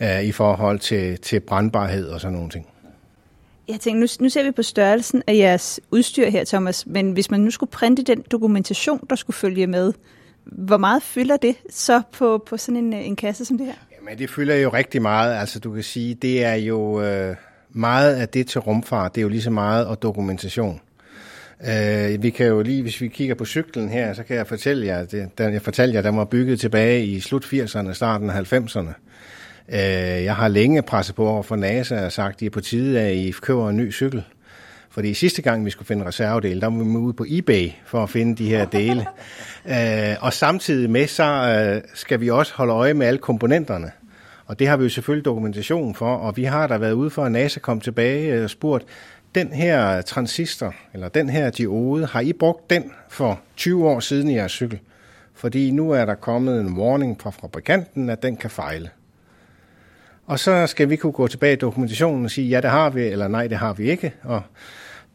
[0.00, 2.66] uh, i forhold til, til brandbarhed og sådan nogle ting.
[3.68, 7.30] Jeg tænker, nu, nu ser vi på størrelsen af jeres udstyr her, Thomas, men hvis
[7.30, 9.92] man nu skulle printe den dokumentation, der skulle følge med,
[10.44, 13.74] hvor meget fylder det så på, på sådan en, en kasse som det her?
[13.98, 15.34] Jamen, det fylder jo rigtig meget.
[15.34, 17.02] Altså, du kan sige, det er jo...
[17.02, 17.36] Øh
[17.74, 20.80] meget af det til rumfart, det er jo lige så meget og dokumentation.
[21.60, 24.86] Uh, vi kan jo lige, hvis vi kigger på cyklen her, så kan jeg fortælle
[24.86, 28.52] jer, det, den, jeg fortalte jer, den var bygget tilbage i slut 80'erne, starten af
[28.52, 28.92] 90'erne.
[29.68, 29.74] Uh,
[30.24, 33.00] jeg har længe presset på over for NASA og sagt, at de er på tide,
[33.00, 34.24] at I køber en ny cykel.
[34.90, 38.10] Fordi sidste gang, vi skulle finde reservedele, der var vi ude på eBay for at
[38.10, 39.06] finde de her dele.
[39.64, 43.90] Uh, og samtidig med, så uh, skal vi også holde øje med alle komponenterne.
[44.46, 47.24] Og det har vi jo selvfølgelig dokumentation for, og vi har da været ude for,
[47.24, 48.84] at NASA kom tilbage øh, og spurgt,
[49.34, 54.30] den her transistor, eller den her diode, har I brugt den for 20 år siden
[54.30, 54.78] i jeres cykel?
[55.34, 58.90] Fordi nu er der kommet en warning fra fabrikanten, at den kan fejle.
[60.26, 63.02] Og så skal vi kunne gå tilbage i dokumentationen og sige, ja, det har vi,
[63.02, 64.14] eller nej, det har vi ikke.
[64.22, 64.42] Og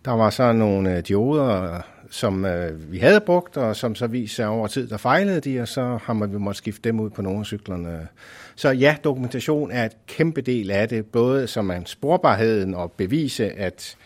[0.05, 4.35] der var så nogle øh, dioder, som øh, vi havde brugt, og som så viste
[4.35, 7.21] sig over tid, der fejlede de, og så har man vi skifte dem ud på
[7.21, 8.07] nogle af cyklerne.
[8.55, 13.51] Så ja, dokumentation er et kæmpe del af det, både som man sporbarheden og bevise,
[13.51, 13.97] at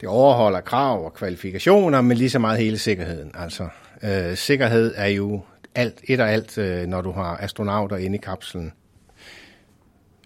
[0.00, 3.30] det overholder krav og kvalifikationer, men lige så meget hele sikkerheden.
[3.34, 3.68] Altså,
[4.02, 5.40] øh, sikkerhed er jo
[5.74, 8.72] alt, et og alt, øh, når du har astronauter inde i kapslen.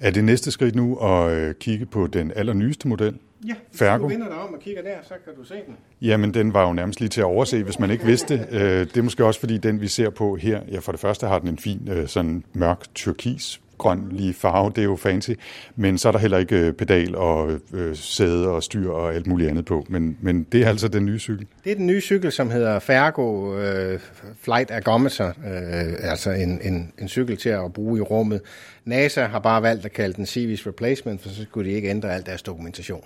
[0.00, 3.18] Er det næste skridt nu at øh, kigge på den allernyeste model?
[3.48, 4.02] Ja, Fergo.
[4.02, 5.76] du vender dig om og kigger der, så kan du se den.
[6.02, 8.46] Jamen, den var jo nærmest lige til at overse, hvis man ikke vidste det.
[8.50, 11.26] Øh, Det er måske også, fordi den, vi ser på her, ja, for det første
[11.26, 15.30] har den en fin, øh, sådan mørk turkis grøn lige farve, det er jo fancy,
[15.76, 19.26] men så er der heller ikke øh, pedal og øh, sæde og styr og alt
[19.26, 19.86] muligt andet på.
[19.88, 21.46] Men, men det er altså den nye cykel.
[21.64, 24.00] Det er den nye cykel, som hedder Fergo øh,
[24.42, 28.40] Flight Ergometer, øh, altså en, en, en cykel til at bruge i rummet.
[28.84, 32.14] NASA har bare valgt at kalde den Civis Replacement, for så skulle de ikke ændre
[32.14, 33.04] al deres dokumentation.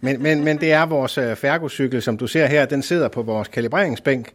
[0.00, 3.22] Men, men, men det er vores øh, Fergo-cykel, som du ser her, den sidder på
[3.22, 4.28] vores kalibreringsbænk,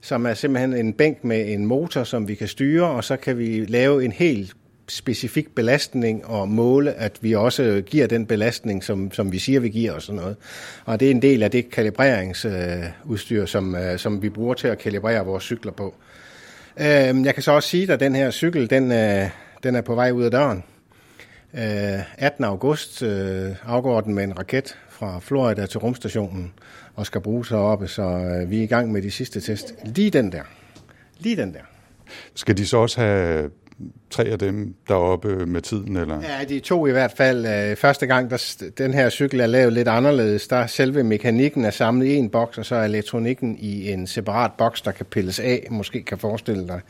[0.00, 3.38] som er simpelthen en bænk med en motor, som vi kan styre, og så kan
[3.38, 4.52] vi lave en helt
[4.92, 9.68] specifik belastning og måle, at vi også giver den belastning, som, som vi siger, vi
[9.68, 10.36] giver og sådan noget.
[10.84, 14.78] Og det er en del af det kalibreringsudstyr, som, øh, som vi bruger til at
[14.78, 15.94] kalibrere vores cykler på.
[16.76, 19.28] Øhm, jeg kan så også sige, at den her cykel, den, øh,
[19.62, 20.64] den er på vej ud af døren.
[21.54, 22.44] Øh, 18.
[22.44, 23.02] august
[23.64, 26.52] afgår den med en raket fra Florida til rumstationen
[26.94, 28.04] og skal bruges heroppe, så
[28.48, 29.74] vi er i gang med de sidste test.
[29.84, 30.42] Lige den der.
[31.18, 31.60] Lige den der.
[32.34, 33.50] Skal de så også have
[34.10, 35.96] tre af dem deroppe med tiden?
[35.96, 36.20] Eller?
[36.22, 37.46] Ja, de to i hvert fald.
[37.46, 40.48] Øh, første gang, der, den her cykel er lavet lidt anderledes.
[40.48, 44.52] Der selve mekanikken er samlet i en boks, og så er elektronikken i en separat
[44.58, 45.66] boks, der kan pilles af.
[45.70, 46.80] Måske kan forestille dig,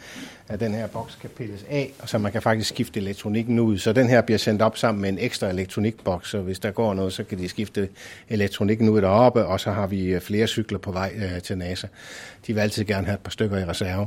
[0.48, 3.78] at den her boks kan pilles af, og så man kan faktisk skifte elektronikken ud.
[3.78, 6.94] Så den her bliver sendt op sammen med en ekstra elektronikboks, så hvis der går
[6.94, 7.88] noget, så kan de skifte
[8.28, 11.86] elektronikken ud deroppe, og så har vi øh, flere cykler på vej øh, til NASA.
[12.46, 14.06] De vil altid gerne have et par stykker i reserve.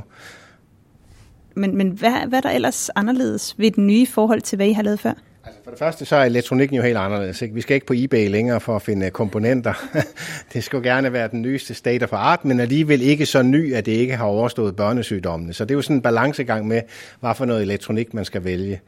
[1.56, 4.72] Men, men hvad, hvad er der ellers anderledes ved den nye forhold til, hvad I
[4.72, 5.12] har lavet før?
[5.44, 7.42] Altså for det første, så er elektronikken jo helt anderledes.
[7.42, 7.54] Ikke?
[7.54, 9.74] Vi skal ikke på eBay længere for at finde øh, komponenter.
[10.52, 13.86] det skulle gerne være den nyeste state of art, men alligevel ikke så ny, at
[13.86, 15.52] det ikke har overstået børnesygdommene.
[15.52, 16.82] Så det er jo sådan en balancegang med,
[17.20, 18.80] hvad for noget elektronik man skal vælge.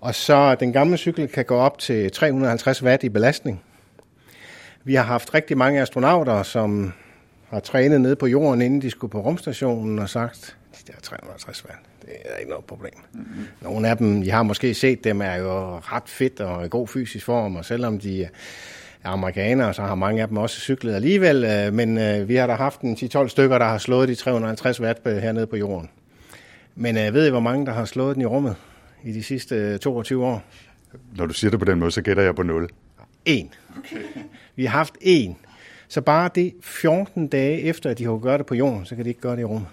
[0.00, 3.62] Og så den gamle cykel kan gå op til 350 watt i belastning.
[4.84, 6.92] Vi har haft rigtig mange astronauter, som
[7.48, 11.64] har trænet ned på jorden, inden de skulle på rumstationen og sagt, de der 350
[11.64, 12.92] watt, det er ikke noget problem.
[13.12, 13.46] Mm-hmm.
[13.62, 16.88] Nogle af dem, I har måske set dem, er jo ret fedt og i god
[16.88, 18.28] fysisk form, og selvom de er
[19.04, 22.54] amerikanere, så har mange af dem også cyklet alligevel, øh, men øh, vi har da
[22.54, 25.90] haft en 10-12 stykker, der har slået de 350 watt hernede på jorden.
[26.74, 28.56] Men øh, ved I, hvor mange, der har slået den i rummet
[29.04, 30.42] i de sidste 22 år?
[31.16, 32.68] Når du siger det på den måde, så gætter jeg på 0.
[33.24, 33.50] En.
[33.78, 33.96] Okay.
[34.56, 35.36] Vi har haft en.
[35.88, 39.04] Så bare det 14 dage efter, at de har gøre det på jorden, så kan
[39.04, 39.68] de ikke gøre det i rummet.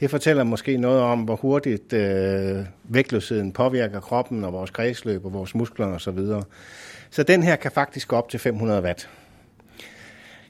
[0.00, 5.32] Det fortæller måske noget om, hvor hurtigt øh, vægtløsheden påvirker kroppen og vores kredsløb og
[5.32, 5.98] vores muskler osv.
[5.98, 6.42] Så, videre.
[7.10, 9.08] så den her kan faktisk gå op til 500 watt.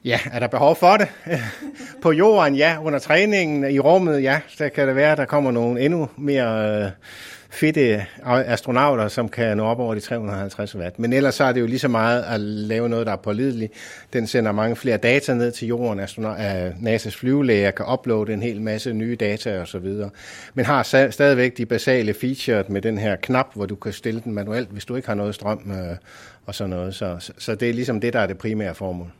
[0.05, 1.07] Ja, er der behov for det?
[2.03, 2.77] På jorden, ja.
[2.83, 4.39] Under træningen i rummet, ja.
[4.47, 6.91] Så kan det være, at der kommer nogle endnu mere øh,
[7.49, 10.99] fedte astronauter, som kan nå op over de 350 watt.
[10.99, 13.73] Men ellers så er det jo lige så meget at lave noget, der er pålideligt.
[14.13, 15.99] Den sender mange flere data ned til jorden.
[15.99, 20.09] NASA's øh, flyvelæger kan uploade en hel masse nye data og så videre.
[20.53, 24.33] Men har stadigvæk de basale features med den her knap, hvor du kan stille den
[24.33, 25.97] manuelt, hvis du ikke har noget strøm øh,
[26.45, 26.95] og sådan noget.
[26.95, 29.11] Så, så, så det er ligesom det, der er det primære formål.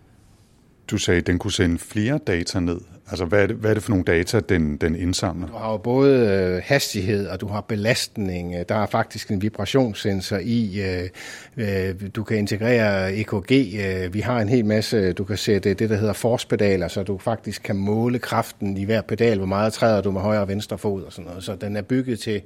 [0.92, 2.80] Du sagde, at den kunne sende flere data ned.
[3.10, 5.48] Altså, hvad er det, hvad er det for nogle data, den, den indsamler?
[5.48, 8.56] Du har jo både øh, hastighed, og du har belastning.
[8.56, 10.82] Øh, der er faktisk en vibrationssensor i.
[10.82, 11.10] Øh,
[11.58, 13.52] øh, du kan integrere EKG.
[13.52, 17.18] Øh, vi har en hel masse, du kan sætte det, der hedder forspedaler, så du
[17.18, 20.78] faktisk kan måle kraften i hver pedal, hvor meget træder du med højre og venstre
[20.78, 21.44] fod og sådan noget.
[21.44, 22.42] Så den er bygget til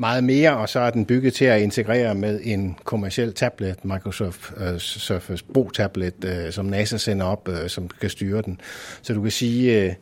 [0.00, 4.52] meget mere, og så er den bygget til at integrere med en kommersiel tablet, Microsoft
[4.56, 8.60] uh, Surface Pro tablet, uh, som NASA sender op, uh, som kan styre den.
[9.02, 9.92] Så du kan sige, uh,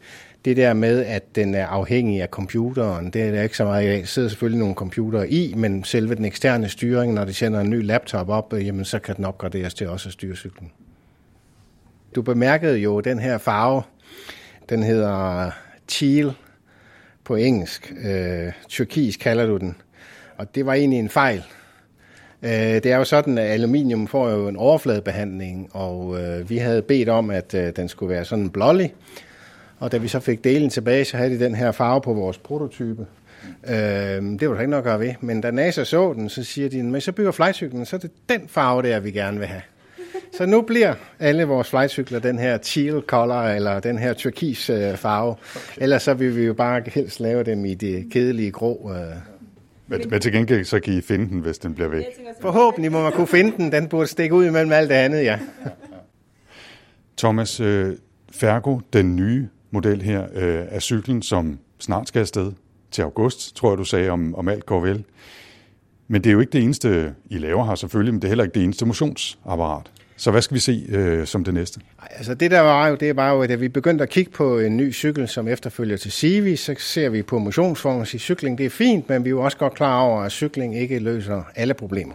[0.44, 4.00] det der med, at den er afhængig af computeren, det er der ikke så meget.
[4.00, 7.70] Der sidder selvfølgelig nogle computer i, men selve den eksterne styring, når de sender en
[7.70, 10.70] ny laptop op, uh, jamen så kan den opgraderes til også at styre cyklen.
[12.14, 13.82] Du bemærkede jo den her farve,
[14.68, 15.50] den hedder
[15.88, 16.32] teal
[17.24, 17.92] på engelsk.
[18.04, 19.76] Øh, turkis kalder du den.
[20.38, 21.44] Og det var egentlig en fejl.
[22.42, 26.82] Øh, det er jo sådan, at aluminium får jo en overfladebehandling, og øh, vi havde
[26.82, 28.94] bedt om, at øh, den skulle være sådan blålig.
[29.78, 32.38] Og da vi så fik delen tilbage, så havde de den her farve på vores
[32.38, 33.06] prototype.
[33.66, 35.14] det var der ikke noget at gøre ved.
[35.20, 38.10] Men da NASA så den, så siger de, men så bygger flycyklen, så er det
[38.28, 39.62] den farve der, vi gerne vil have.
[40.36, 44.96] Så nu bliver alle vores flightcykler den her teal color, eller den her turkis øh,
[44.96, 45.34] farve.
[45.76, 48.92] Ellers så vil vi jo bare helst lave dem i det kedelige grå.
[48.94, 49.37] Øh.
[49.88, 52.04] Men, men til gengæld så kan I finde den, hvis den bliver væk.
[52.40, 53.72] Forhåbentlig må man kunne finde den.
[53.72, 55.38] Den burde stikke ud imellem alt det andet, ja.
[57.18, 57.96] Thomas, øh,
[58.32, 62.52] Fergo, den nye model her, øh, er cyklen, som snart skal afsted
[62.90, 65.04] til august, tror jeg, du sagde, om, om alt går vel.
[66.08, 68.44] Men det er jo ikke det eneste, I laver her selvfølgelig, men det er heller
[68.44, 69.90] ikke det eneste motionsapparat.
[70.18, 71.80] Så hvad skal vi se øh, som det næste?
[72.10, 74.58] Altså det der var jo, det var jo, at da vi begyndte at kigge på
[74.58, 78.58] en ny cykel, som efterfølger til Civi, så ser vi på motionsformen og siger, cykling
[78.58, 81.42] det er fint, men vi er jo også godt klar over, at cykling ikke løser
[81.56, 82.14] alle problemer.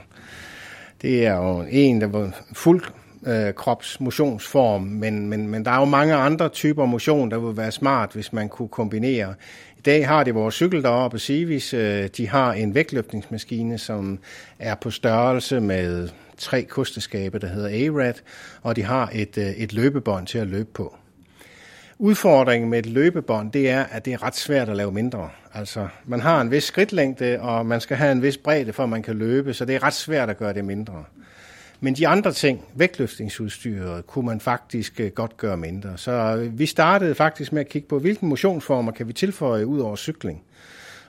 [1.02, 2.84] Det er jo en, der var fuld
[3.28, 7.58] øh, krops motionsform, men, men, men der er jo mange andre typer motion, der vil
[7.58, 9.34] være smart, hvis man kunne kombinere.
[9.78, 14.20] I dag har de vores cykel deroppe, Civis, øh, de har en vægtløftningsmaskine, som
[14.60, 18.14] er på størrelse med tre kosteskabe, der hedder ARAD,
[18.62, 20.96] og de har et, øh, et løbebånd til at løbe på.
[22.00, 25.30] Udfordringen med et løbebånd, det er, at det er ret svært at lave mindre.
[25.54, 28.90] Altså, man har en vis skridtlængde, og man skal have en vis bredde, for at
[28.90, 31.04] man kan løbe, så det er ret svært at gøre det mindre.
[31.80, 35.98] Men de andre ting, vægtløftningsudstyret, kunne man faktisk øh, godt gøre mindre.
[35.98, 39.80] Så øh, vi startede faktisk med at kigge på, hvilke motionsformer kan vi tilføje ud
[39.80, 40.44] over cykling.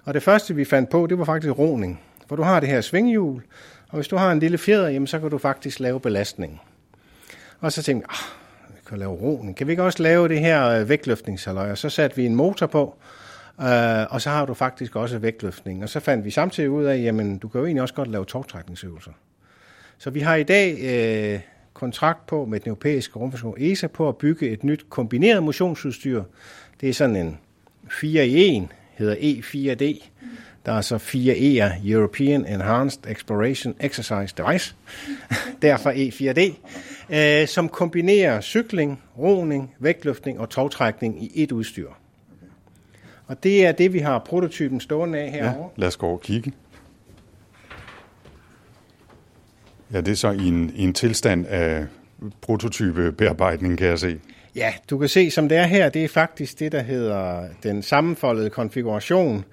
[0.05, 2.01] Og det første, vi fandt på, det var faktisk roning.
[2.29, 3.43] For du har det her svinghjul,
[3.95, 6.61] og hvis du har en lille fjeder, jamen, så kan du faktisk lave belastning.
[7.61, 9.55] Og så tænkte jeg, ah, vi kan lave roen.
[9.55, 11.71] Kan vi ikke også lave det her øh, vægtløftningshalløj?
[11.71, 12.97] Og så satte vi en motor på,
[13.61, 13.67] øh,
[14.11, 15.83] og så har du faktisk også vægtløftning.
[15.83, 18.25] Og så fandt vi samtidig ud af, jamen du kan jo egentlig også godt lave
[18.25, 19.13] togtrækningsøvelser.
[19.99, 21.41] Så vi har i dag øh,
[21.75, 26.23] kontrakt på med den europæiske rumforskning ESA på at bygge et nyt kombineret motionsudstyr.
[26.81, 27.39] Det er sådan en
[27.91, 30.09] 4 i 1, hedder E4D.
[30.67, 34.75] Der er så fire E'er, European Enhanced Exploration Exercise Device,
[35.63, 36.55] derfor E4D,
[37.15, 41.89] øh, som kombinerer cykling, roning, vægtløftning og togtrækning i et udstyr.
[43.27, 45.69] Og det er det, vi har prototypen stående af Ja, herovre.
[45.77, 46.53] lad os gå over og kigge.
[49.93, 51.87] Ja, det er så i en, i en tilstand af
[52.41, 54.21] prototypebearbejdning, kan jeg se.
[54.57, 57.83] Ja, du kan se, som det er her, det er faktisk det, der hedder den
[57.83, 59.45] sammenfoldede konfiguration,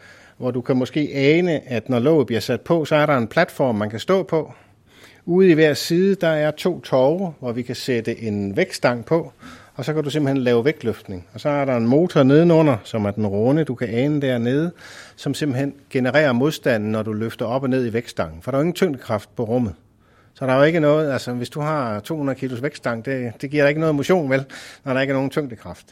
[0.42, 3.28] hvor du kan måske ane, at når låget bliver sat på, så er der en
[3.28, 4.54] platform, man kan stå på.
[5.26, 9.32] Ude i hver side, der er to torve, hvor vi kan sætte en vægtstang på,
[9.76, 11.28] og så kan du simpelthen lave vægtløftning.
[11.34, 14.72] Og så er der en motor nedenunder, som er den runde, du kan ane dernede,
[15.16, 18.42] som simpelthen genererer modstanden, når du løfter op og ned i vægtstangen.
[18.42, 19.74] For der er jo ingen tyngdekraft på rummet.
[20.34, 23.52] Så der er jo ikke noget, altså hvis du har 200 kilos vægtstang, det, det
[23.52, 24.46] giver dig ikke noget motion, vel,
[24.86, 25.86] når der ikke er nogen tyngdekraft.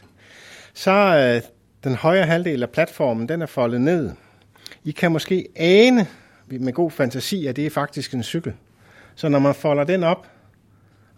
[0.74, 1.42] Så øh,
[1.84, 4.10] den højre halvdel af platformen, den er foldet ned.
[4.84, 6.06] I kan måske ane
[6.46, 8.52] med god fantasi, at det er faktisk en cykel.
[9.14, 10.26] Så når man folder den op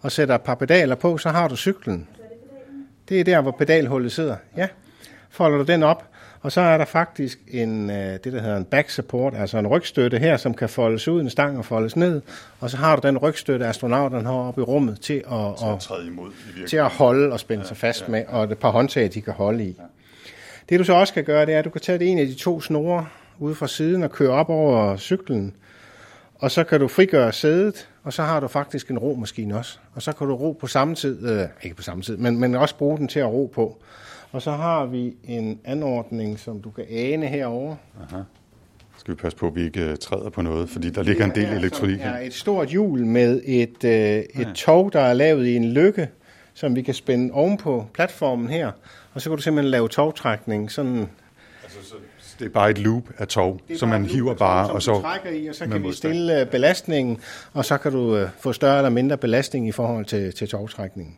[0.01, 2.07] og sætter et par pedaler på, så har du cyklen.
[3.09, 4.35] Det er der, hvor pedalhullet sidder.
[4.57, 4.67] Ja,
[5.29, 6.09] folder du den op,
[6.41, 9.67] og så er der faktisk en, øh, det, der hedder en back support, altså en
[9.67, 12.21] rygstøtte her, som kan foldes ud, en stang og foldes ned,
[12.59, 16.07] og så har du den rygstøtte, astronauterne har oppe i rummet til at, at, træde
[16.07, 19.21] imod i til at holde og spænde sig fast med, og et par håndtag, de
[19.21, 19.77] kan holde i.
[20.69, 22.27] Det du så også kan gøre, det er, at du kan tage det en af
[22.27, 23.07] de to snore
[23.39, 25.55] ude fra siden og køre op over cyklen,
[26.35, 29.77] og så kan du frigøre sædet, og så har du faktisk en romaskine også.
[29.93, 32.55] Og så kan du ro på samme tid, øh, ikke på samme tid, men, men
[32.55, 33.77] også bruge den til at ro på.
[34.31, 37.77] Og så har vi en anordning, som du kan ane herovre.
[38.97, 41.35] Skal vi passe på, at vi ikke øh, træder på noget, fordi der ligger en
[41.35, 42.09] del her, elektronik her.
[42.09, 46.09] er et stort hjul med et, øh, et tog, der er lavet i en lykke,
[46.53, 48.71] som vi kan spænde ovenpå platformen her.
[49.13, 51.09] Og så kan du simpelthen lave togtrækning, sådan
[52.43, 55.29] Det er bare et loop af tog, som man hiver bare, som og så trækker
[55.29, 57.17] i, og så kan vi stille øh, belastningen,
[57.53, 61.17] og så kan du øh, få større eller mindre belastning i forhold til, til togtrækningen.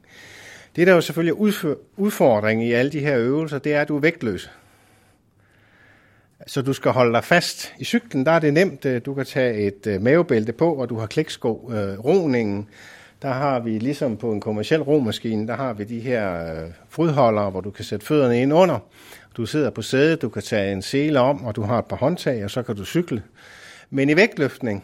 [0.76, 3.96] Det, der jo selvfølgelig er udfordringen i alle de her øvelser, det er, at du
[3.96, 4.52] er vægtløs.
[6.48, 7.74] Så du skal holde dig fast.
[7.80, 8.86] I cyklen, der er det nemt.
[8.86, 11.72] øh, Du kan tage et mavebælte på, og du har kliksko.
[11.74, 12.68] Øh, roningen,
[13.22, 17.50] der har vi ligesom på en kommersiel romaskine, der har vi de her øh, fodholdere,
[17.50, 18.80] hvor du kan sætte fødderne ind under.
[19.38, 21.96] Du sidder på sædet, du kan tage en sele om, og du har et par
[21.96, 23.24] håndtag, og så kan du cykle.
[23.90, 24.84] Men i vægtløftning,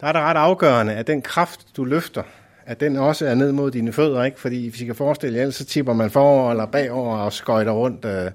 [0.00, 2.22] der er det ret afgørende, at den kraft, du løfter,
[2.66, 4.40] at den også er ned mod dine fødder, ikke?
[4.40, 7.72] Fordi hvis I kan forestille jer, ellers så tipper man forover eller bagover og skøjter
[7.72, 8.04] rundt.
[8.04, 8.30] øh.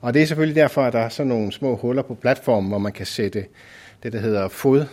[0.00, 2.78] Og det er selvfølgelig derfor, at der er sådan nogle små huller på platformen, hvor
[2.78, 3.44] man kan sætte
[4.02, 4.84] det, der hedder fod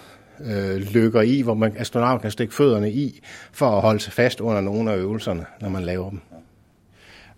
[0.45, 3.19] øh, lykker i, hvor man astronaut kan stikke fødderne i,
[3.51, 6.19] for at holde sig fast under nogle af øvelserne, når man laver dem.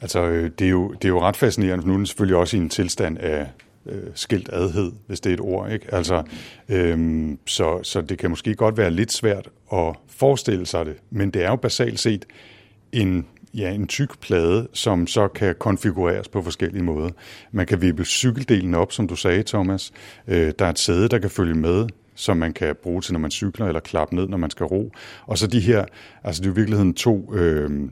[0.02, 2.38] Altså, øh, det er, jo, det er jo ret fascinerende, for nu er den selvfølgelig
[2.38, 3.48] også i en tilstand af
[3.86, 5.72] øh, skilt adhed, hvis det er et ord.
[5.72, 5.94] Ikke?
[5.96, 6.24] Altså,
[6.70, 11.32] øhm, så, så det kan måske godt være lidt svært at forestille sig det, men
[11.32, 12.26] det er jo basalt set
[12.92, 17.10] en ja, en tyk plade, som så kan konfigureres på forskellige måder.
[17.52, 19.92] Man kan vippe cykeldelen op, som du sagde, Thomas.
[20.28, 23.20] Øh, der er et sæde, der kan følge med, som man kan bruge til, når
[23.20, 24.92] man cykler, eller klappe ned, når man skal ro.
[25.26, 25.86] Og så de her,
[26.24, 27.90] altså det er i virkeligheden to øh,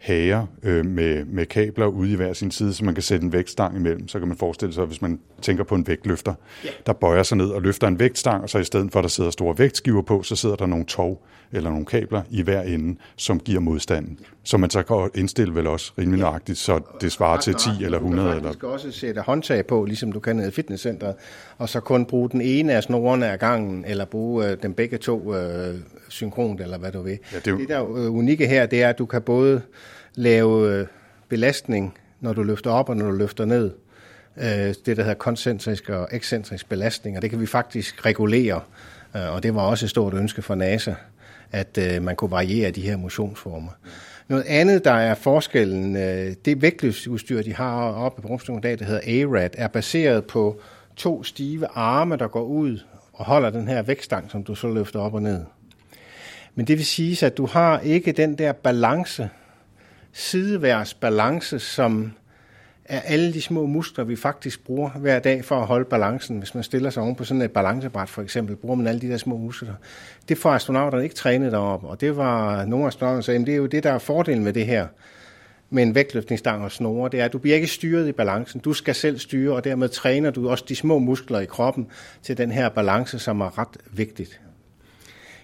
[0.00, 3.32] hager øh, med, med kabler ude i hver sin side, så man kan sætte en
[3.32, 4.08] vægtstang imellem.
[4.08, 6.34] Så kan man forestille sig, hvis man tænker på en vægtløfter,
[6.64, 6.74] yeah.
[6.86, 9.08] der bøjer sig ned og løfter en vægtstang, og så i stedet for, at der
[9.08, 11.22] sidder store vægtskiver på, så sidder der nogle tog
[11.52, 14.18] eller nogle kabler i hver ende, som giver modstanden.
[14.50, 17.98] Så man så kan indstille vel også rimelig nøjagtigt, så det svarer til 10 eller
[17.98, 18.28] 100.
[18.28, 18.68] Du kan eller...
[18.68, 21.14] også sætte håndtag på, ligesom du kan nede i fitnesscenteret,
[21.58, 24.98] og så kun bruge den ene af snorene af gangen, eller bruge øh, dem begge
[24.98, 25.74] to øh,
[26.08, 27.18] synkront, eller hvad du vil.
[27.32, 27.58] Ja, det, er jo...
[27.58, 29.62] det der øh, unikke her, det er, at du kan både
[30.14, 30.86] lave øh,
[31.28, 33.70] belastning, når du løfter op og når du løfter ned.
[34.36, 38.60] Øh, det, der hedder koncentrisk og ekscentrisk belastning, og det kan vi faktisk regulere.
[39.16, 40.94] Øh, og det var også et stort ønske for NASA,
[41.52, 43.70] at man kunne variere de her motionsformer.
[44.30, 48.84] Noget andet, der er forskellen, øh, det vægtløsudstyr, de har oppe på rumstationen dag, der
[48.84, 50.60] hedder ARAD, er baseret på
[50.96, 52.78] to stive arme, der går ud
[53.12, 55.44] og holder den her vægtstang, som du så løfter op og ned.
[56.54, 59.28] Men det vil sige, at du har ikke den der balance,
[60.12, 62.12] sideværs balance, som
[62.90, 66.38] er alle de små muskler, vi faktisk bruger hver dag for at holde balancen.
[66.38, 69.08] Hvis man stiller sig oven på sådan et balancebræt for eksempel, bruger man alle de
[69.08, 69.74] der små muskler.
[70.28, 73.56] Det får astronauterne ikke trænet deroppe, og det var nogle astronauter, der sagde, det er
[73.56, 74.86] jo det, der er fordelen med det her
[75.70, 78.60] med en vægtløftningsstang og snore, det er, at du bliver ikke styret i balancen.
[78.60, 81.86] Du skal selv styre, og dermed træner du også de små muskler i kroppen
[82.22, 84.40] til den her balance, som er ret vigtigt.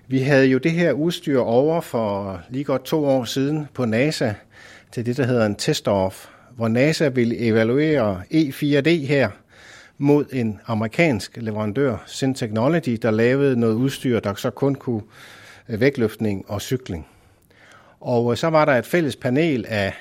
[0.08, 4.32] Vi havde jo det her udstyr over for lige godt to år siden på NASA,
[4.92, 9.30] til det, der hedder en test-off, hvor NASA vil evaluere E4D her
[9.98, 15.02] mod en amerikansk leverandør, Sin Technology, der lavede noget udstyr, der så kun kunne
[15.68, 17.06] øh, vægtløftning og cykling.
[18.00, 19.94] Og øh, så var der et fælles panel af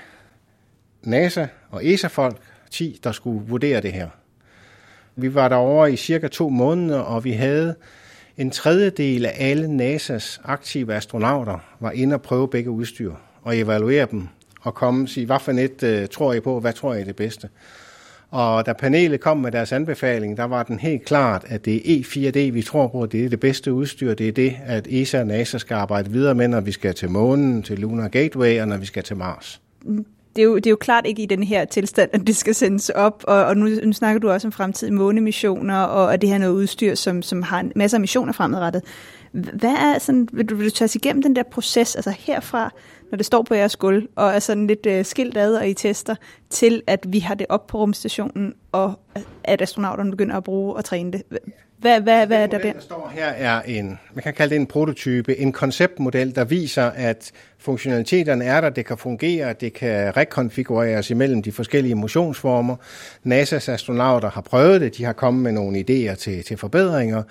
[1.03, 2.37] NASA og ESA-folk,
[2.71, 4.09] 10, der skulle vurdere det her.
[5.15, 7.75] Vi var derovre i cirka to måneder, og vi havde
[8.37, 14.07] en tredjedel af alle NASA's aktive astronauter var inde og prøve begge udstyr og evaluere
[14.11, 14.27] dem
[14.65, 17.05] og komme og sige, hvad for net øh, tror I på, hvad tror I er
[17.05, 17.49] det bedste?
[18.31, 22.03] Og da panelet kom med deres anbefaling, der var den helt klart, at det er
[22.03, 24.13] E4D, vi tror på, det er det bedste udstyr.
[24.13, 27.09] Det er det, at ESA og NASA skal arbejde videre med, når vi skal til
[27.09, 29.61] månen, til Lunar Gateway og når vi skal til Mars.
[30.35, 32.55] Det er, jo, det er jo klart ikke i den her tilstand, at det skal
[32.55, 36.29] sendes op, og, og nu, nu snakker du også om fremtidige månemissioner, og og det
[36.29, 38.81] her noget udstyr, som, som har en masse missioner fremadrettet.
[39.35, 42.71] Hvad er sådan, vil du, vil du tage os igennem den der proces, altså herfra,
[43.11, 45.73] når det står på jeres gulv, og er sådan lidt øh, skilt ad, og I
[45.73, 46.15] tester,
[46.49, 48.99] til at vi har det op på rumstationen, og
[49.43, 51.23] at astronauterne begynder at bruge og træne det.
[51.85, 52.73] Hvad, hvad, hvad er der der?
[52.73, 56.83] der står her er en, man kan kalde det en prototype, en konceptmodel, der viser,
[56.83, 62.75] at funktionaliteterne er der, det kan fungere, det kan rekonfigureres imellem de forskellige motionsformer.
[63.27, 67.23] NASA's astronauter har prøvet det, de har kommet med nogle idéer til, til forbedringer.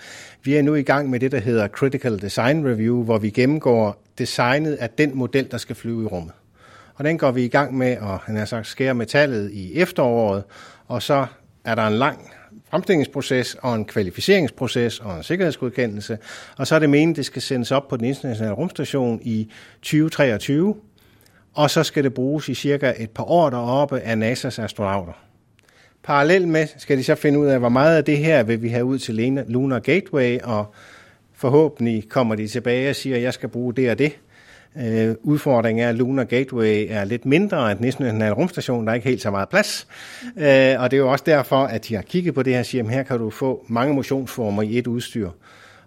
[0.42, 4.02] Vi er nu i gang med det, der hedder Critical Design Review, hvor vi gennemgår
[4.18, 6.32] designet af den model, der skal flyve i rummet.
[6.94, 10.42] Og den går vi i gang med at han har sagt, skære metallet i efteråret,
[10.88, 11.26] og så
[11.64, 12.30] er der en lang
[12.74, 16.18] omstillingsproces og en kvalificeringsproces og en sikkerhedsgodkendelse.
[16.56, 19.50] Og så er det meningen, det skal sendes op på den internationale rumstation i
[19.82, 20.74] 2023,
[21.54, 25.12] og så skal det bruges i cirka et par år deroppe af NASA's astronauter.
[26.02, 28.68] Parallelt med skal de så finde ud af, hvor meget af det her vil vi
[28.68, 30.74] have ud til Lunar Gateway, og
[31.34, 34.12] forhåbentlig kommer de tilbage og siger, at jeg skal bruge det og det.
[34.82, 38.84] Øh, udfordringen er, at Lunar Gateway er lidt mindre end den internationale rumstation.
[38.86, 39.86] Der er ikke helt så meget plads.
[40.36, 42.66] Øh, og det er jo også derfor, at de har kigget på det her og
[42.66, 45.30] siger, at her kan du få mange motionsformer i et udstyr.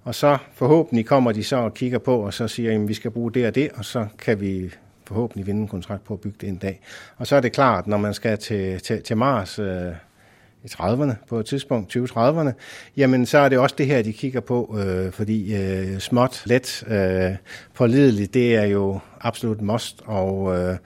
[0.03, 3.11] Og så forhåbentlig kommer de så og kigger på, og så siger, at vi skal
[3.11, 4.73] bruge det og det, og så kan vi
[5.07, 6.81] forhåbentlig vinde en kontrakt på at bygge det en dag.
[7.17, 9.91] Og så er det klart, når man skal til, til, til Mars, øh,
[10.68, 12.51] i 30'erne på et tidspunkt, 2030'erne,
[12.97, 16.84] jamen så er det også det her, de kigger på, øh, fordi øh, småt, let,
[16.88, 17.36] øh,
[17.74, 20.78] pålideligt, det er jo absolut must, og øh,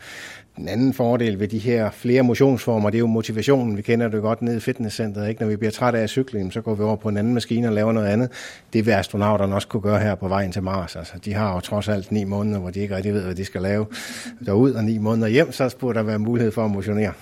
[0.58, 3.78] den anden fordel ved de her flere motionsformer, det er jo motivationen.
[3.78, 5.30] Vi kender det godt nede i fitnesscenteret.
[5.30, 5.42] Ikke?
[5.42, 7.74] Når vi bliver trætte af cyklen, så går vi over på en anden maskine og
[7.74, 8.30] laver noget andet.
[8.74, 10.96] Det vil astronauterne også kunne gøre her på vejen til Mars.
[10.96, 13.46] Altså, de har jo trods alt ni måneder, hvor de ikke rigtig ved, hvad de
[13.46, 13.86] skal lave
[14.46, 17.14] derud, og ni måneder hjem, så burde der være mulighed for at motionere.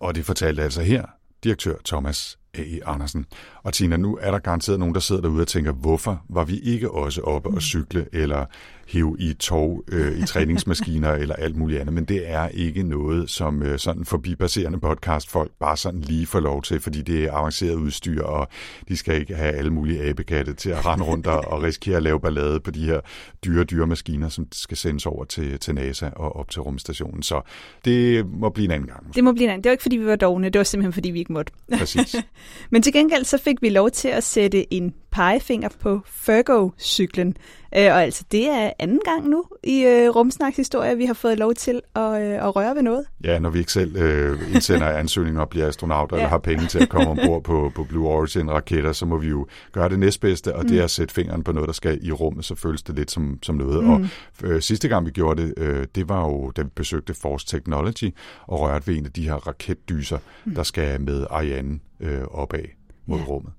[0.00, 1.04] Og det fortalte altså her
[1.44, 2.80] direktør Thomas A.E.
[2.86, 3.26] Andersen.
[3.62, 6.58] Og Tina, nu er der garanteret nogen, der sidder derude og tænker, hvorfor var vi
[6.58, 8.44] ikke også oppe og cykle, eller
[8.92, 13.30] hive i tog, øh, i træningsmaskiner eller alt muligt andet, men det er ikke noget,
[13.30, 17.74] som øh, sådan forbipasserende podcastfolk bare sådan lige får lov til, fordi det er avanceret
[17.74, 18.48] udstyr, og
[18.88, 22.02] de skal ikke have alle mulige abekatte til at rende rundt og, og risikere at
[22.02, 23.00] lave ballade på de her
[23.44, 27.22] dyre, dyre maskiner, som skal sendes over til, til NASA og op til rumstationen.
[27.22, 27.40] Så
[27.84, 29.14] det må blive en anden gang.
[29.14, 29.64] Det må blive en anden.
[29.64, 31.52] Det var ikke, fordi vi var dogne, det var simpelthen, fordi vi ikke måtte.
[31.78, 32.16] Præcis.
[32.70, 37.36] Men til gengæld så fik vi lov til at sætte en pegefinger på Fergo-cyklen.
[37.76, 41.38] Øh, og altså, det er anden gang nu i øh, Rumsnaks historie, vi har fået
[41.38, 43.04] lov til at, øh, at røre ved noget.
[43.24, 46.16] Ja, når vi ikke selv øh, indsender ansøgninger og bliver astronauter.
[46.16, 46.22] Ja.
[46.22, 49.46] eller har penge til at komme ombord på, på Blue Origin-raketter, så må vi jo
[49.72, 50.68] gøre det næstbedste, og mm.
[50.68, 53.10] det er at sætte fingeren på noget, der skal i rummet, så føles det lidt
[53.10, 53.84] som, som noget.
[53.84, 53.90] Mm.
[53.90, 54.00] Og
[54.44, 58.14] øh, sidste gang vi gjorde det, øh, det var jo, da vi besøgte Force Technology
[58.46, 60.54] og rørte ved en af de her raketdyser, mm.
[60.54, 63.24] der skal med Ariane øh, opad mod Ja.
[63.24, 63.52] rummet.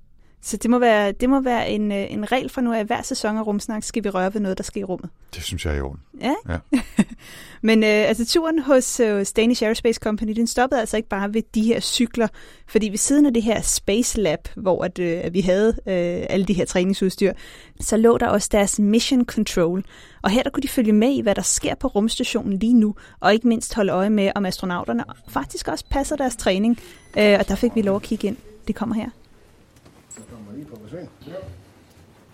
[0.44, 3.02] Så det må være, det må være en, øh, en regel for nu af hver
[3.02, 5.10] sæson af Rumsnak, skal vi røre ved noget, der skal i rummet.
[5.36, 6.00] Det synes jeg er i orden.
[6.22, 6.34] Ja.
[6.50, 6.58] Ja.
[7.62, 11.42] Men øh, altså turen hos øh, Danish Aerospace Company, den stoppede altså ikke bare ved
[11.56, 12.28] de her cykler,
[12.68, 16.26] fordi ved siden af det her Space Lab, hvor at, øh, at vi havde øh,
[16.30, 17.34] alle de her træningsudstyr,
[17.80, 19.84] så lå der også deres Mission Control.
[20.22, 22.96] Og her der kunne de følge med i, hvad der sker på rumstationen lige nu,
[23.20, 26.80] og ikke mindst holde øje med, om astronauterne faktisk også passer deres træning.
[27.18, 28.38] Øh, og der fik vi lov at kigge ind.
[28.68, 29.10] Det kommer her.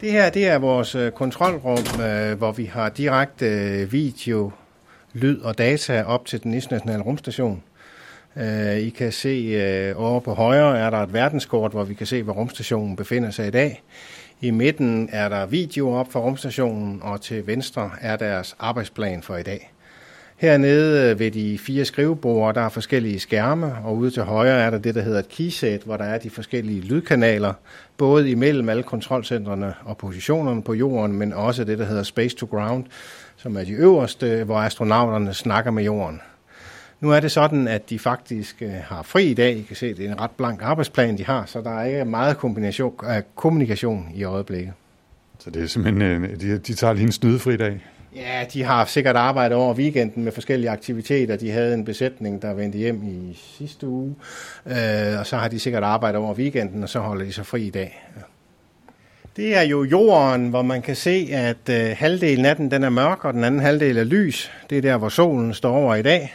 [0.02, 4.52] Det her det er vores øh, kontrolrum, øh, hvor vi har direkte øh, video,
[5.14, 7.64] lyd og data op til den internationale rumstation.
[8.36, 12.08] Øh, I kan se øh, over på højre er der et verdenskort, hvor vi kan
[12.08, 13.84] se, hvor rumstationen befinder sig i dag.
[14.42, 19.38] I midten er der video op for rumstationen, og til venstre er deres arbejdsplan for
[19.38, 19.72] i dag.
[20.38, 24.70] Hernede øh, ved de fire skrivebord, der er forskellige skærme, og ude til højre er
[24.70, 27.54] der det, der hedder et keyset, hvor der er de forskellige lydkanaler,
[27.98, 32.46] både imellem alle kontrolcentrene og positionerne på jorden, men også det, der hedder Space to
[32.46, 32.86] Ground,
[33.38, 36.22] som er de øverste, hvor astronauterne snakker med jorden.
[37.00, 39.58] Nu er det sådan, at de faktisk øh, har fri i dag.
[39.58, 42.06] I kan se, det er en ret blank arbejdsplan, de har, så der er ikke
[42.06, 44.74] meget kombination, øh, kommunikation i øjeblikket.
[45.40, 47.82] Så det er simpelthen, de, de tager lige en snydefri dag.
[48.16, 51.36] Ja, de har sikkert arbejdet over weekenden med forskellige aktiviteter.
[51.36, 54.16] De havde en besætning, der vendte hjem i sidste uge,
[54.66, 57.62] øh, og så har de sikkert arbejdet over weekenden, og så holder de sig fri
[57.62, 58.04] i dag.
[58.16, 58.22] Ja.
[59.38, 62.90] Det er jo jorden, hvor man kan se, at øh, halvdelen af den, den er
[62.90, 64.52] mørk, og den anden halvdel er lys.
[64.70, 66.34] Det er der, hvor solen står over i dag.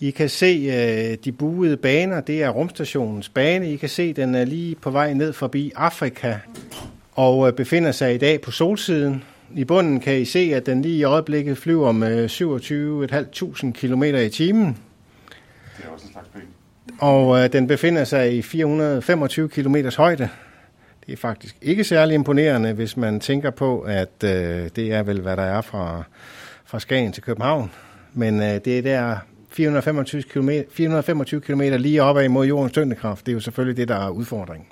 [0.00, 3.72] I kan se øh, de buede baner, det er rumstationens bane.
[3.72, 6.34] I kan se, den er lige på vej ned forbi Afrika
[7.12, 9.24] og øh, befinder sig i dag på solsiden.
[9.54, 14.28] I bunden kan I se, at den lige i øjeblikket flyver med 27.500 km i
[14.28, 14.76] timen.
[15.76, 16.48] Det er også en slags penge.
[16.98, 20.28] Og øh, den befinder sig i 425 km højde.
[21.06, 24.30] Det er faktisk ikke særlig imponerende, hvis man tænker på, at øh,
[24.76, 26.02] det er vel, hvad der er fra,
[26.64, 27.70] fra Skagen til København.
[28.14, 29.16] Men øh, det er der
[29.50, 33.26] 425 km, 425 km lige opad imod jordens tyngdekraft.
[33.26, 34.66] Det er jo selvfølgelig det, der er udfordringen.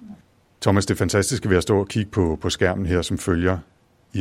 [0.61, 3.59] Thomas, det fantastiske ved at stå og kigge på, på skærmen her, som følger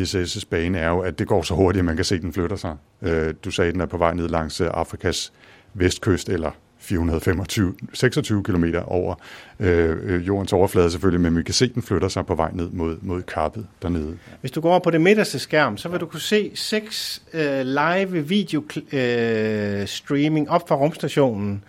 [0.01, 2.33] ISS' bane, er jo, at det går så hurtigt, at man kan se, at den
[2.33, 2.75] flytter sig.
[3.01, 5.33] Øh, du sagde, at den er på vej ned langs øh, Afrikas
[5.73, 6.51] vestkyst, eller
[6.85, 9.15] 425, 26 km over
[9.59, 12.51] øh, øh, jordens overflade selvfølgelig, men vi kan se, at den flytter sig på vej
[12.53, 14.17] ned mod, mod kappet dernede.
[14.41, 17.61] Hvis du går over på det midterste skærm, så vil du kunne se seks øh,
[17.61, 21.63] live video øh, streaming op fra rumstationen.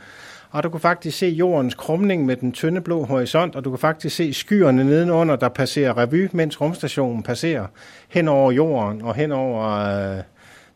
[0.57, 3.78] Og du kan faktisk se jordens krumning med den tynde blå horisont, og du kan
[3.78, 7.66] faktisk se skyerne nedenunder, der passerer revy, mens rumstationen passerer
[8.09, 10.22] hen over jorden og hen over øh,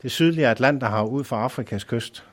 [0.02, 2.24] det sydlige Atlanterhav ud fra Afrikas kyst.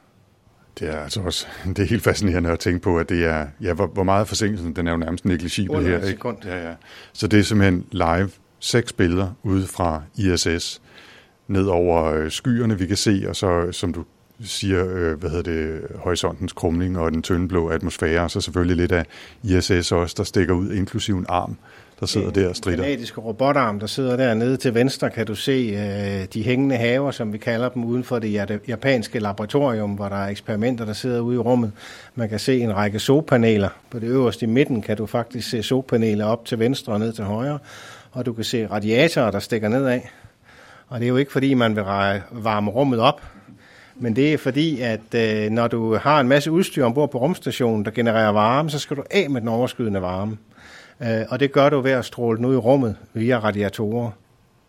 [0.79, 3.73] Det er altså også det er helt fascinerende at tænke på, at det er, ja,
[3.73, 6.05] hvor, hvor meget forsinkelsen, den er jo nærmest negligibel her.
[6.05, 6.37] sekund.
[6.45, 6.73] Ja, ja.
[7.13, 8.29] Så det er simpelthen live,
[8.59, 10.81] seks billeder ude fra ISS,
[11.47, 14.03] ned over øh, skyerne, vi kan se, og så, som du
[14.43, 18.77] siger, øh, hvad hedder det, horisontens krumning og den tynde blå atmosfære, og så selvfølgelig
[18.77, 19.05] lidt af
[19.43, 21.57] ISS også, der stikker ud, inklusiv en arm,
[21.99, 22.83] der sidder der og strider.
[22.83, 27.33] kanadiske robotarm, der sidder dernede til venstre, kan du se øh, de hængende haver, som
[27.33, 31.19] vi kalder dem, uden for det ja- japanske laboratorium, hvor der er eksperimenter, der sidder
[31.19, 31.71] ude i rummet.
[32.15, 33.69] Man kan se en række solpaneler.
[33.89, 37.13] På det øverste i midten kan du faktisk se solpaneler op til venstre og ned
[37.13, 37.59] til højre,
[38.11, 39.99] og du kan se radiatorer, der stikker nedad.
[40.87, 41.83] Og det er jo ikke, fordi man vil
[42.31, 43.21] varme rummet op,
[43.99, 47.85] men det er fordi, at øh, når du har en masse udstyr ombord på rumstationen,
[47.85, 50.37] der genererer varme, så skal du af med den overskydende varme.
[51.01, 54.11] Øh, og det gør du ved at stråle den ud i rummet via radiatorer.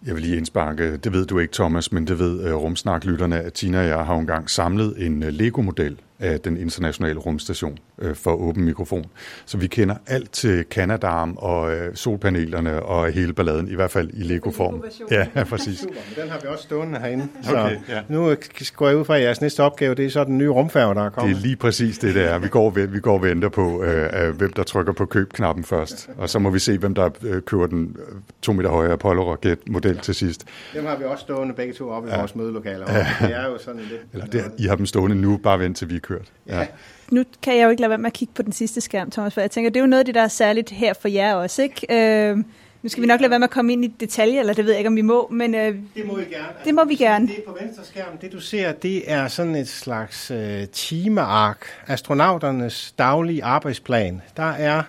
[0.06, 3.52] Jeg vil lige indsparke, det ved du ikke, Thomas, men det ved uh, rumsnaklytterne, at
[3.52, 8.30] Tina og jeg har engang samlet en uh, Lego-model af den internationale rumstation øh, for
[8.32, 9.04] åben mikrofon.
[9.46, 14.10] Så vi kender alt til Canadarm og øh, solpanelerne og hele balladen, i hvert fald
[14.12, 14.84] i Lego-form.
[15.10, 15.78] Ja, ja, præcis.
[15.78, 17.28] Super, men den har vi også stående herinde.
[17.42, 18.00] Så Okay, ja.
[18.08, 18.34] nu
[18.76, 21.00] går jeg ud fra, at jeres næste opgave, det er så den nye rumfærge, der
[21.00, 21.36] er Det kommet.
[21.36, 22.38] er lige præcis det, der er.
[22.38, 26.10] Vi går, vi går og venter på, øh, øh, hvem der trykker på købknappen først.
[26.18, 29.98] Og så må vi se, hvem der øh, køber den øh, to meter høje Apollo-raket-model
[29.98, 30.44] til sidst.
[30.74, 32.86] Dem har vi også stående begge to oppe i vores mødelokaler.
[33.20, 34.00] Det er jo sådan lidt...
[34.12, 36.28] Eller det, I har dem stående nu, bare vent til vi er kørt.
[36.46, 36.66] Ja.
[37.10, 39.34] Nu kan jeg jo ikke lade være med at kigge på den sidste skærm, Thomas,
[39.34, 41.34] for jeg tænker, det er jo noget af det, der er særligt her for jer
[41.34, 41.86] også, ikke?
[42.30, 42.36] Øh,
[42.82, 44.72] nu skal vi nok lade være med at komme ind i detaljer, eller det ved
[44.72, 46.46] jeg ikke, om vi må, men øh, Det må vi gerne.
[46.64, 47.26] Det må vi gerne.
[47.28, 48.18] Det er på venstre skærm.
[48.20, 51.66] Det du ser, det er sådan et slags øh, timeark.
[51.86, 54.22] Astronauternes daglige arbejdsplan.
[54.36, 54.82] Der er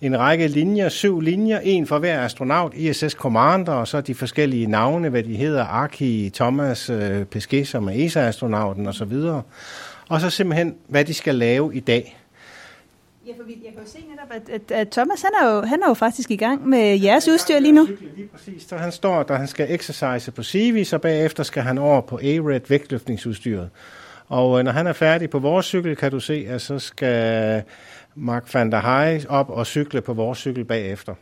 [0.00, 4.66] en række linjer, syv linjer, en for hver astronaut, ISS Commander, og så de forskellige
[4.66, 9.12] navne, hvad de hedder, Arki, Thomas, øh, Pesquet, som er ESA-astronauten osv.
[10.08, 12.18] Og så simpelthen, hvad de skal lave i dag.
[13.26, 15.82] Ja, for jeg kan jo se netop, at, at, at Thomas han er, jo, han
[15.82, 17.88] er jo faktisk i gang med jeres udstyr lige nu.
[18.16, 18.62] Lige præcis.
[18.62, 22.16] Så han står, da han skal exercise på Civis, og bagefter skal han over på
[22.16, 23.70] A-Red vægtløftningsudstyret.
[24.28, 27.62] Og øh, når han er færdig på vores cykel, kan du se, at så skal
[28.14, 31.14] Mark van der Heij op og cykle på vores cykel bagefter.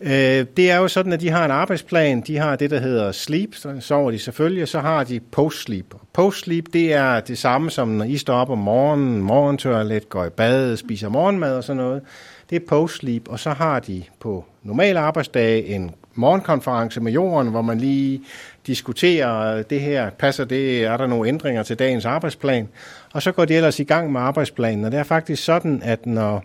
[0.00, 2.20] Øh, det er jo sådan, at de har en arbejdsplan.
[2.20, 5.94] De har det, der hedder sleep, så sover de selvfølgelig, og så har de post-sleep.
[6.12, 10.30] Post-sleep, det er det samme som når I står op om morgenen, morgentoilet, går i
[10.30, 12.02] bad, spiser morgenmad og sådan noget.
[12.50, 17.62] Det er post-sleep, og så har de på normale arbejdsdage en morgenkonference med jorden, hvor
[17.62, 18.20] man lige
[18.68, 22.68] diskuterer det her, passer det, er der nogle ændringer til dagens arbejdsplan,
[23.12, 26.06] og så går de ellers i gang med arbejdsplanen, og det er faktisk sådan, at
[26.06, 26.44] når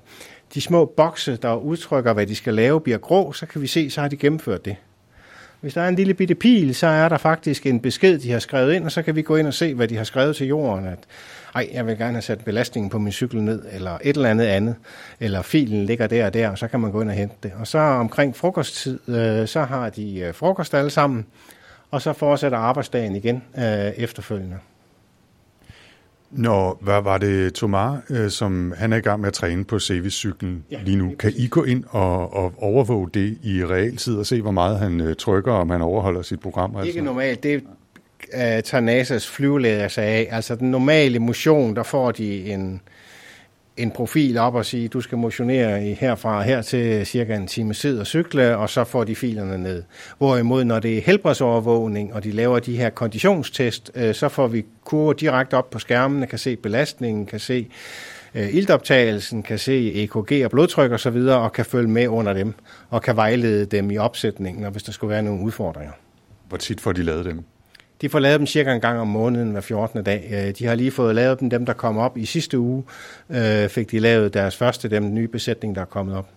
[0.54, 3.90] de små bokse, der udtrykker, hvad de skal lave, bliver grå, så kan vi se,
[3.90, 4.76] så har de gennemført det.
[5.62, 8.40] Hvis der er en lille bitte pil, så er der faktisk en besked, de har
[8.40, 10.48] skrevet ind, og så kan vi gå ind og se, hvad de har skrevet til
[10.48, 10.88] jorden.
[10.88, 11.00] At,
[11.56, 14.46] ej, jeg vil gerne have sat belastningen på min cykel ned, eller et eller andet
[14.46, 14.76] andet,
[15.20, 17.52] eller filen ligger der og der, og så kan man gå ind og hente det.
[17.60, 21.26] Og så omkring frokosttid, øh, så har de øh, frokost alle sammen,
[21.94, 23.64] og så fortsætter arbejdsdagen igen øh,
[23.98, 24.58] efterfølgende.
[26.32, 29.80] Når, hvad var det Tomar, øh, som han er i gang med at træne på
[29.80, 31.16] Sevis-cyklen Ja, lige nu?
[31.20, 35.02] Kan I gå ind og, og overvåge det i realtid og se, hvor meget han
[35.02, 36.76] øh, trykker, om han overholder sit program?
[36.76, 36.88] Altså?
[36.88, 37.64] Ikke normalt, det
[38.34, 40.28] uh, tager NASA's flyvelæger sig af.
[40.32, 42.82] Altså den normale motion, der får de en,
[43.78, 47.48] en profil op og sige, du skal motionere i herfra og her til cirka en
[47.48, 49.84] time tid og cykle, og så får de filerne ned.
[50.18, 54.66] Hvorimod, når det er helbredsovervågning, og de laver de her konditionstest, øh, så får vi
[54.84, 57.68] kurver direkte op på skærmene, kan se belastningen, kan se
[58.36, 62.34] øh, iltoptagelsen, kan se EKG og blodtryk og så videre, og kan følge med under
[62.34, 62.54] dem,
[62.90, 65.94] og kan vejlede dem i opsætningen, og hvis der skulle være nogle udfordringer.
[66.48, 67.44] Hvor tit får de lavet dem?
[68.02, 70.04] De får lavet dem cirka en gang om måneden hver 14.
[70.04, 70.30] dag.
[70.32, 72.84] Øh, De har lige fået lavet dem, dem der kom op i sidste uge,
[73.30, 76.30] øh, fik de lavet deres første, den nye besætning, der er kommet op.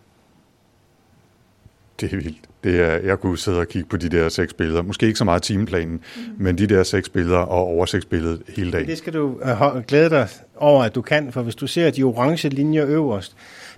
[2.00, 2.38] Det er vildt.
[2.64, 4.82] Det er, jeg kunne sidde og kigge på de der seks billeder.
[4.82, 6.22] Måske ikke så meget timeplanen, mm.
[6.38, 8.86] men de der seks billeder og oversigtsbilledet hele dagen.
[8.88, 12.02] Det skal du øh, glæde dig over, at du kan, for hvis du ser de
[12.02, 13.36] orange linjer øverst,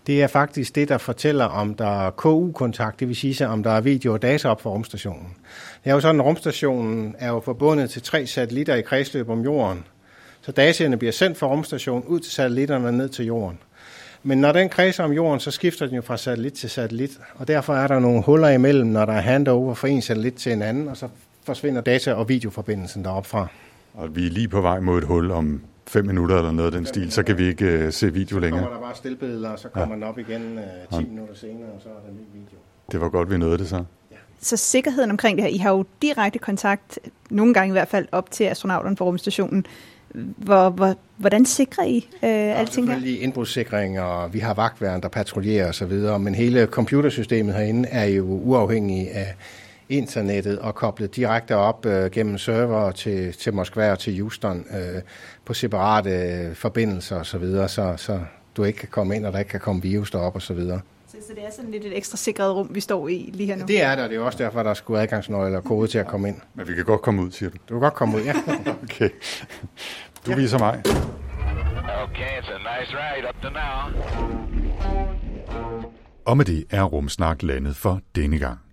[0.09, 3.71] det er faktisk det, der fortæller, om der er KU-kontakt, det vil sige, om der
[3.71, 5.37] er video og data op for rumstationen.
[5.85, 9.41] Det er jo sådan, at rumstationen er jo forbundet til tre satellitter i kredsløb om
[9.41, 9.85] jorden.
[10.41, 13.59] Så dataene bliver sendt fra rumstationen ud til satellitterne og ned til jorden.
[14.23, 17.49] Men når den kredser om jorden, så skifter den jo fra satellit til satellit, og
[17.49, 20.63] derfor er der nogle huller imellem, når der er handover fra en satellit til en
[20.63, 21.09] anden, og så
[21.45, 23.47] forsvinder data- og videoforbindelsen deroppe fra.
[23.95, 26.73] Og vi er lige på vej mod et hul om fem minutter eller noget af
[26.73, 28.63] den stil, så kan vi ikke uh, se video Så længere.
[28.63, 29.95] kommer der bare stillbilleder, og så kommer ja.
[29.95, 30.59] den op igen
[30.93, 32.59] uh, 10 minutter senere, og så er der en ny video.
[32.93, 33.85] Det var godt, vi nåede det så.
[34.41, 36.99] Så sikkerheden omkring det her, I har jo direkte kontakt,
[37.31, 39.67] nogle gange i hvert fald, op til astronauterne på rumstationen.
[40.37, 42.95] Hvor, hvor, hvordan sikrer I øh, alting her?
[42.95, 48.25] Selvfølgelig indbrudssikring, og vi har vagtværn, der patruljerer osv., men hele computersystemet herinde er jo
[48.25, 49.35] uafhængig af
[49.89, 55.03] internettet og koblet direkte op øh, gennem server til, til Moskva og til Houston øh,
[55.45, 58.21] på separate øh, forbindelser osv., så, videre, så, så
[58.57, 60.81] du ikke kan komme ind, og der ikke kan komme virus derop og så videre.
[61.09, 63.57] Så, så det er sådan lidt et ekstra sikret rum, vi står i lige her
[63.57, 63.65] nu?
[63.67, 66.29] Det er der, det er også derfor, der skulle adgangsnøgle og kode til at komme
[66.29, 66.37] ind.
[66.55, 67.57] Men vi kan godt komme ud, siger du.
[67.69, 68.35] Du kan godt komme ud, ja.
[68.83, 69.11] Okay.
[70.27, 70.83] Du viser mig.
[72.05, 74.03] Okay, it's a nice ride up to now.
[76.25, 78.68] Og med det er Rumsnak landet for denne gang.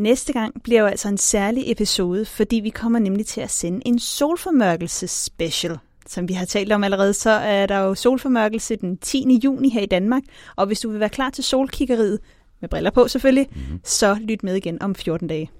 [0.00, 3.80] Næste gang bliver jo altså en særlig episode, fordi vi kommer nemlig til at sende
[3.86, 5.78] en solformørkelse special.
[6.06, 9.40] Som vi har talt om allerede, så er der jo solformørkelse den 10.
[9.44, 10.22] juni her i Danmark.
[10.56, 12.18] Og hvis du vil være klar til solkiggeriet,
[12.60, 13.80] med briller på selvfølgelig, mm-hmm.
[13.84, 15.50] så lyt med igen om 14 dage.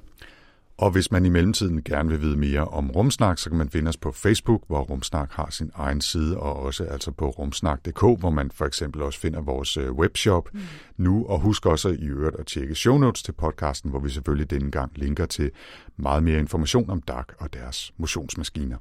[0.80, 3.88] Og hvis man i mellemtiden gerne vil vide mere om Rumsnak, så kan man finde
[3.88, 8.30] os på Facebook, hvor Rumsnak har sin egen side, og også altså på rumsnak.dk, hvor
[8.30, 10.60] man for eksempel også finder vores øh, webshop mm.
[10.96, 11.26] nu.
[11.26, 14.70] Og husk også i øvrigt at tjekke show notes til podcasten, hvor vi selvfølgelig denne
[14.70, 15.50] gang linker til
[15.96, 18.76] meget mere information om DAC og deres motionsmaskiner.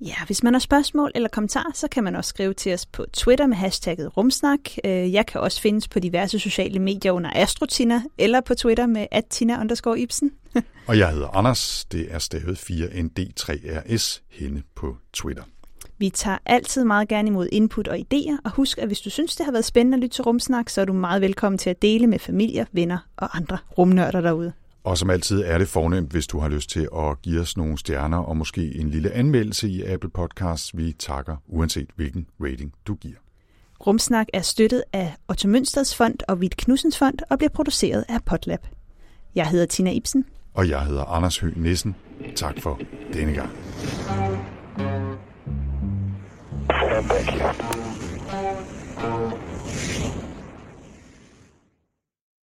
[0.00, 3.06] Ja, hvis man har spørgsmål eller kommentarer, så kan man også skrive til os på
[3.12, 4.60] Twitter med hashtagget rumsnak.
[4.84, 9.06] Øh, jeg kan også findes på diverse sociale medier under Astrotina, eller på Twitter med
[9.10, 10.32] attina underscore Ibsen.
[10.88, 15.42] og jeg hedder Anders, det er stavet 4ND3RS henne på Twitter.
[15.98, 19.36] Vi tager altid meget gerne imod input og idéer, og husk, at hvis du synes,
[19.36, 21.82] det har været spændende at lytte til Rumsnak, så er du meget velkommen til at
[21.82, 24.52] dele med familier, venner og andre rumnørder derude.
[24.84, 27.78] Og som altid er det fornemt, hvis du har lyst til at give os nogle
[27.78, 30.76] stjerner og måske en lille anmeldelse i Apple Podcasts.
[30.76, 33.16] Vi takker uanset hvilken rating du giver.
[33.86, 38.24] Rumsnak er støttet af Otto Mønsters Fond og Vidt Knudsens Fond og bliver produceret af
[38.26, 38.66] Potlab.
[39.34, 40.24] Jeg hedder Tina Ibsen.
[40.54, 41.94] Og jeg hedder Anders Høgh Nissen.
[42.36, 42.80] Tak for
[43.12, 43.50] denne gang.